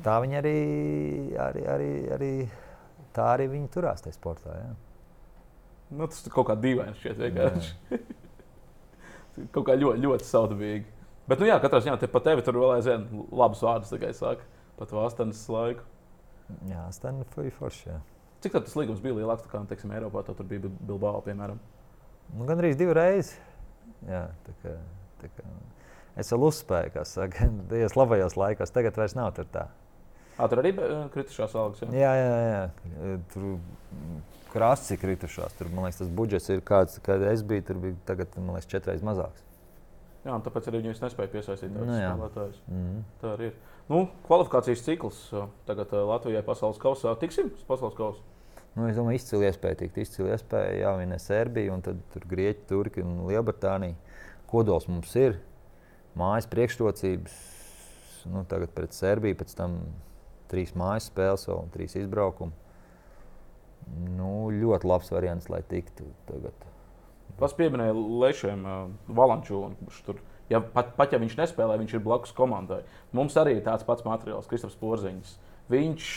[0.05, 0.59] tā viņi arī,
[1.47, 2.31] arī, arī, arī
[3.15, 4.53] tā arī viņi turās tajā sportā.
[4.53, 4.69] Jā.
[5.97, 7.99] Nu, tas kaut kā dīvaini šķiet vienkārši.
[9.55, 10.98] kaut kā ļoti, ļoti saudabīgi.
[11.29, 14.45] Bet, nu jā, katrā ziņā te pat tevi tur vēl aizvien labus vārdus tikai saka.
[14.79, 15.83] Pat Vāstanas laiku.
[16.65, 17.83] Jā, Astana bija forši.
[17.91, 17.97] Jā.
[18.41, 20.23] Cik tas līgums bija lielāks nekā, teiksim, Eiropā?
[20.25, 21.59] Tur bija Bilbao, piemēram.
[22.33, 23.33] Nu, Gan arī divas reizes.
[24.07, 24.73] Jā, tā kā,
[25.19, 25.45] tā kā.
[26.19, 28.73] Es vēl uzspēju, kā saka, tajos labajos laikos.
[28.73, 29.67] Tagad vairs nav tur tā.
[30.39, 31.83] À, tur arī bija kritušās algas.
[31.83, 32.63] Jā, jā, jā.
[33.03, 33.13] jā.
[33.35, 33.49] Tur
[34.53, 35.53] krāsas ir kritušās.
[35.59, 37.67] Tur, man liekas, tas budžets ir kāds, kad es biju.
[37.67, 39.43] Tur bija tagad, man liekas, četras mazāks.
[40.25, 42.57] Jā, tāpēc arī viņus nespēja piesaistīt tādus nu, spēlētājus.
[42.67, 43.03] Mm.
[43.21, 43.59] Tā arī ir.
[43.89, 45.21] Nu, kvalifikācijas cikls
[45.65, 47.13] tagad Latvijai pasaules kausā.
[47.21, 48.25] Tiksim uz pasaules kausa.
[48.75, 49.97] Nu, es domāju, izcili iespēja tikt.
[50.03, 53.95] Izcili iespēja jāvina Serbija, un tad tur Grieķija, Turcija un Lielbritānija.
[54.51, 55.39] Kodols mums ir.
[56.19, 57.39] Mājas priekšrocības.
[58.29, 59.79] Nu, tagad pret Serbiju, pēc tam
[60.51, 62.51] trīs mājas spēles un trīs izbraukumi.
[64.19, 66.67] Nu, ļoti labs variants, lai tiktu tagad.
[67.39, 69.91] Pats pieminēja Lešiem, uh, Valančūnu.
[70.49, 72.81] Ja, pat, pat ja viņš nespēlē, viņš ir blakus komandai.
[73.13, 75.35] Mums arī ir tāds pats materiāls, Kristofers Porziņš.
[75.69, 76.13] Viņš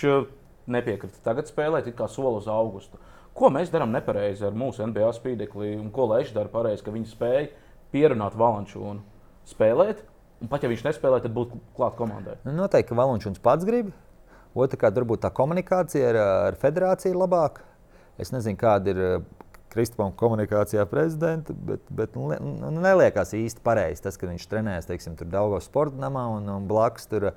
[0.73, 3.01] nepiekrita tagad spēlēt, kā soli uz augustu.
[3.37, 7.11] Ko mēs darām nepareizi ar mūsu NBA spīdekli un ko Lešs dara pareizi, ka viņi
[7.13, 7.47] spēja
[7.93, 9.01] pierunāt Valančūnu
[9.49, 10.03] spēlēt,
[10.41, 12.39] un pat ja viņš nespēlē, tad būt klāt komandai?
[12.45, 13.93] Nu, noteikti, ka Valančūns pats grib.
[14.53, 17.65] Otrakārt, varbūt tā komunikācija ar, ar federāciju ir labāka.
[18.21, 19.01] Es nezinu, kāda ir
[19.73, 22.29] Kristupam komunikācijā prezidenta, bet, bet nu,
[22.77, 27.31] neliekās īsti pareizi tas, ka viņš trenējas teiksim, Daugos sporta namā un, un blakus tur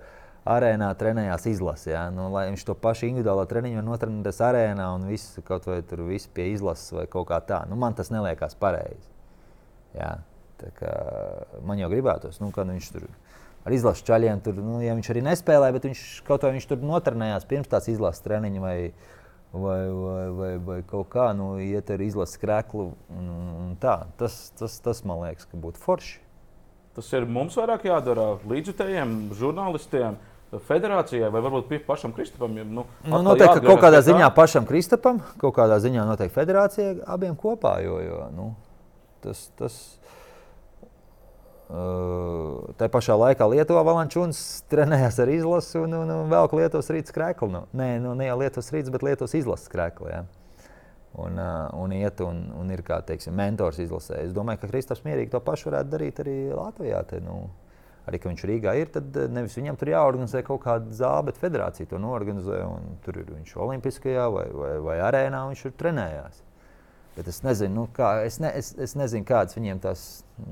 [0.45, 1.93] arēnā trenējās izlase.
[1.93, 2.05] Ja?
[2.13, 6.03] Nu, lai viņš to pašu individuālo treniņu var notrenēties arēnā un viss kaut vai tur
[6.09, 7.63] viss pie izlases vai kaut kā tā.
[7.69, 9.07] Nu, man tas neliekās pareizi.
[9.95, 10.17] Ja?
[11.65, 13.07] Man jau gribētos, nu, kad viņš tur
[13.65, 14.43] ar izlases čaļiem.
[14.45, 17.89] Tur, nu, ja viņš arī nespēlēja, bet viņš kaut vai viņš tur notrenējās pirms tās
[17.91, 18.77] izlases treniņa vai,
[19.53, 22.91] vai, vai, vai, vai kaut kā, nu, iet ar izlases krēklu.
[23.13, 23.33] Un,
[23.65, 26.21] un tā, tas, tas, tas man liekas, ka būtu forši.
[26.95, 30.15] Tas ir mums vairāk jādara līdzjutējiem, žurnālistiem.
[30.67, 32.53] Federācijai vai varbūt pašam Kristupam?
[32.55, 37.35] Nu, nu, noteikti, ka kaut kādā ziņā pašam Kristupam, kaut kādā ziņā noteikti federācijai abiem
[37.35, 37.73] kopā.
[37.83, 38.45] Jo, jo, nu,
[39.25, 39.75] tas, tas,
[41.66, 44.39] tā pašā laikā Lietuvā Valančūns
[44.70, 47.49] trenējās ar izlasi un, un, un vēl Lietuvas rītas krēklu.
[47.49, 50.11] Nu, nē, nu, ne jau Lietuvas rītas, bet Lietuvas izlases krēklu.
[50.11, 50.24] Ja.
[51.16, 54.20] Un, uh, un iet un, un ir kā teiksim, mentors izlasē.
[54.28, 57.01] Es domāju, ka Kristofers mierīgi to pašu varētu darīt arī Latvijā.
[57.07, 57.38] Te, nu,
[58.05, 61.89] arī, ka viņš Rīgā ir, tad nevis viņam tur jāorganizē kaut kāda zāle, bet federācija
[61.89, 62.59] to norganizē.
[63.07, 66.43] Tur ir viņš Olimpiskajā vai, vai, vai arēnā, viņš tur trenējās.
[67.16, 70.01] Bet es nezinu, nu, kā, es ne, es, es nezinu kādas viņiem tās,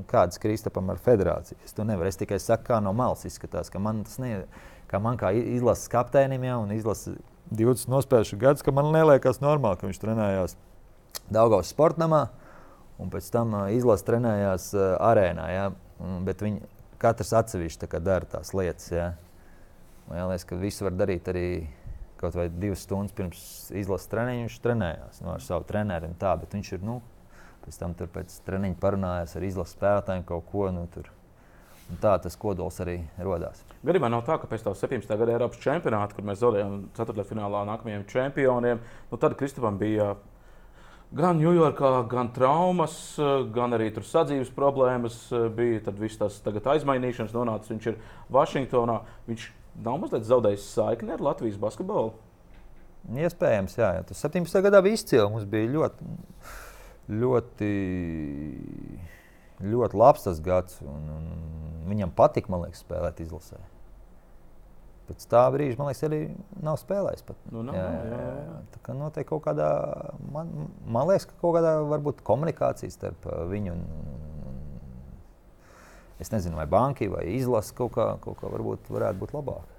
[0.07, 1.59] kādas Kristapam ar federāciju.
[1.65, 2.07] Es to nevaru.
[2.07, 4.45] Es tikai saku, kā no malas izskatās, ka man tas ne,
[4.91, 7.17] kā man kā izlases kapteinim jau un izlases
[7.51, 10.55] 20 nospējuši gadus, ka man liekas normāli, ka viņš trenējās
[11.33, 12.23] Daugaus sportamā
[13.01, 14.71] un pēc tam izlases trenējās
[15.03, 15.49] arēnā.
[15.51, 15.67] Ja?
[16.23, 16.63] Bet viņi
[17.01, 18.87] katrs atsevišķi dara tās lietas.
[18.93, 19.11] Ja?
[20.07, 21.47] Man liekas, ka visu var darīt arī
[22.23, 23.41] kaut vai divas stundas pirms
[23.75, 26.13] izlases treniņa viņš trenējās nu, ar savu treneru.
[26.19, 27.01] Tā, bet viņš ir nu,
[27.65, 30.69] pēc tam pēc treniņa parunājās ar izlases spēlētājiem kaut ko.
[30.73, 31.11] Nu, tur.
[31.91, 33.59] Un tā tas kodols arī radās.
[33.83, 35.17] Gadījumā nav tā, ka pēc tam 17.
[35.19, 38.79] gada Eiropas čempionāta, kur mēs zaudējām ceturtajā finālā nākamajiem čempioniem,
[39.11, 40.13] nu tad Kristupam bija
[41.13, 42.93] Gan Ņujorkā, gan traumas,
[43.53, 45.83] gan arī tur sadzīves problēmas bija.
[45.85, 47.69] Tad viss tas aizmainīšanas nonāca.
[47.69, 47.99] Viņš ir
[48.33, 48.95] Vašingtonā.
[49.27, 49.45] Viņš
[49.81, 52.13] nav mazliet zaudējis saikni ar Latvijas basketbolu.
[53.11, 53.89] Iespējams, jā.
[54.07, 54.61] Tas 17.
[54.63, 55.25] gadā bija izcili.
[55.31, 56.07] Mums bija ļoti,
[57.11, 57.71] ļoti,
[59.73, 60.79] ļoti labs tas gads.
[60.87, 61.29] Un, un
[61.91, 63.59] viņam patika, man liekas, spēlēt izlasē.
[65.03, 66.21] Pēc tā brīža, man liekas, arī
[66.63, 67.25] nav spēlējis.
[67.27, 67.39] Pat.
[67.51, 68.35] Nu, nav, jā, jā, jā.
[68.39, 68.59] jā.
[68.71, 69.71] Tā kā noteikti kaut kādā,
[70.31, 70.53] man,
[70.87, 73.83] man liekas, ka kaut kādā varbūt komunikācija starp uh, viņu un,
[76.21, 79.69] es nezinu, vai banki vai izlase kaut kā, kaut kā varbūt varētu būt labāk.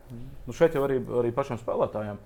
[0.46, 2.18] Nu šeit jau arī, arī pašam spēlētājiem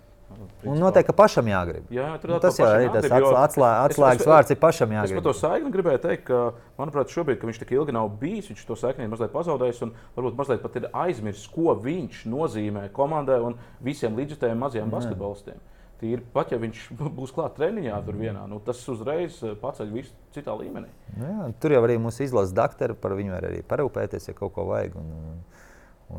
[0.68, 1.86] Un noteikti, pašam jāgrib.
[1.94, 5.16] Jā, nu, tas jau ir tas atslē, atslēgas es, vārds, ir pašam jāgrib.
[5.16, 6.40] Es par to saikni gribēju teikt, ka,
[6.80, 9.94] manuprāt, šobrīd, kad viņš tik ilgi nav bijis, viņš to saikni ir mazliet pazaudējis un
[10.18, 15.62] varbūt mazliet pat ir aizmirsis, ko viņš nozīmē komandai un visiem līdzjutējiem mazajiem basketbolistiem.
[15.98, 16.84] Tīri pat, ja viņš
[17.18, 20.90] būs klāts treniņā, tur vienā, nu, tas uzreiz eh, paceļ visu citā līmenī.
[21.16, 24.54] Nu, jā, tur jau arī mums izlases doktori par viņu var arī parūpēties, ja kaut
[24.56, 24.98] ko vajag.
[25.00, 25.38] Un, un,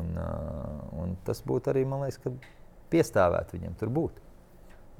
[0.00, 0.16] un,
[1.04, 2.20] un tas būtu arī, man liekas,
[2.92, 4.26] piestāvēt viņam tur būt.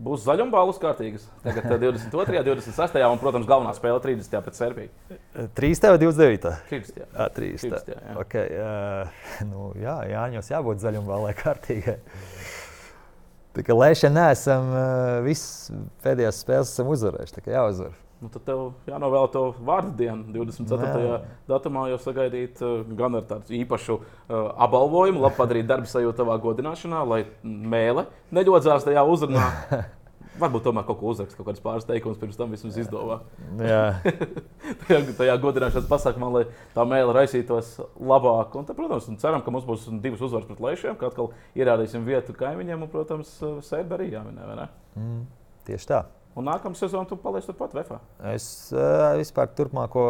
[0.01, 1.27] Būs zaļumbālus kārtīgas.
[1.45, 2.39] Tagad 22.
[2.41, 2.95] un 26.
[3.05, 4.39] un, protams, galvenā spēle 30.
[4.47, 4.95] pēc Serbijas.
[5.59, 5.91] 30.
[5.93, 6.55] vai 29.
[6.71, 7.03] 30.
[7.03, 7.67] Jā, 30.
[7.67, 8.15] 30 jā.
[8.23, 11.99] Okay, uh, nu, jā, Jāņos jābūt zaļumbālai kārtīgai.
[13.57, 14.71] Tā kā lēšana neesam,
[15.27, 15.73] visas
[16.05, 17.99] pēdējās spēles uzvarējuši, jāuzvar.
[18.21, 20.89] Nu, tad tev jānovēl to vārdu dienu, 24.
[21.01, 21.21] Jā.
[21.49, 22.61] datumā, jau sagaidīt
[22.99, 24.03] gan ar tādu īpašu uh,
[24.67, 28.05] apbalvojumu, labi padarīt darbu sajūtu tavā godināšanā, lai mēlē
[28.37, 29.47] neļodzās tajā uzrunā.
[30.39, 33.17] Varbūt tomēr kaut ko uzrakst, kaut kādas pāris teikumus pirms tam vismaz izdomā.
[34.85, 36.45] tajā, tajā godināšanas pasākumā, lai
[36.77, 38.55] tā mēlē raisītos labāk.
[38.61, 42.07] Un, tad, protams, un ceram, ka mums būs divas uzvaras pret lēšiem, ka atkal ierādīsim
[42.07, 43.35] vietu kaimiņiem un, protams,
[43.67, 44.71] sēdi arī jāminē.
[44.95, 45.21] Mm,
[45.67, 46.05] tieši tā.
[46.39, 47.99] Un nākamā sezonā tu paliec turpat VFā.
[48.31, 50.05] Es uh, vispār turpmāko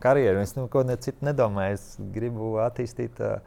[0.00, 1.76] karjeru, es neko ne citu nedomāju.
[1.76, 3.42] Es gribu attīstīt uh,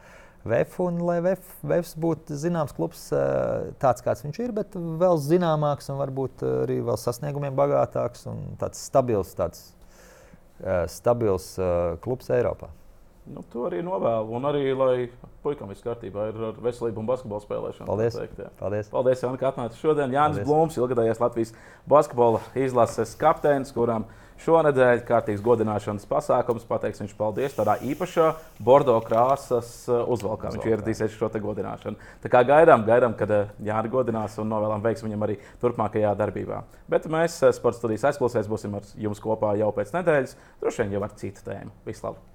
[0.48, 5.22] VF, un lai VF, VF būtu zināms klubs, uh, tāds kāds viņš ir, bet vēl
[5.22, 9.72] zināmāks un varbūt arī vēl sasniegumiem bagātāks un tāds stabils, tāds,
[10.64, 11.54] uh, stabils
[12.02, 12.72] klubs Eiropā.
[13.30, 14.34] Nu, to arī novēlu.
[14.34, 14.96] Un arī, lai
[15.46, 17.88] puikam viss kārtībā ir ar veselību un basketbolu spēlēšanu.
[17.88, 18.18] Paldies!
[18.18, 20.16] Teikt, Paldies, Paldies Jānis, ka atnācāt šodien.
[20.16, 21.54] Jānis Blūms, ilgadējais Latvijas
[21.90, 24.08] basketbola izlases kapteinis, kuram
[24.46, 26.66] šonadēļ kārtīgs godināšanas pasākums.
[26.70, 28.32] Pateiks viņš paldies tādā īpašā
[28.64, 30.54] bordo krāsas uh, uzvalkā.
[30.56, 32.00] Viņš ieradīsies šo godināšanu.
[32.24, 36.64] Tā kā gaidām, gaidām, kad uh, Jānis godinās un novēlam veiksmu viņam arī turpmākajā darbībā.
[36.92, 41.00] Bet mēs uh, sporta studijas aizklausēs būsim ar jums kopā jau pēc nedēļas, droši vien
[41.00, 41.74] jau ar citu tēmu.
[41.88, 42.31] Vislabāk!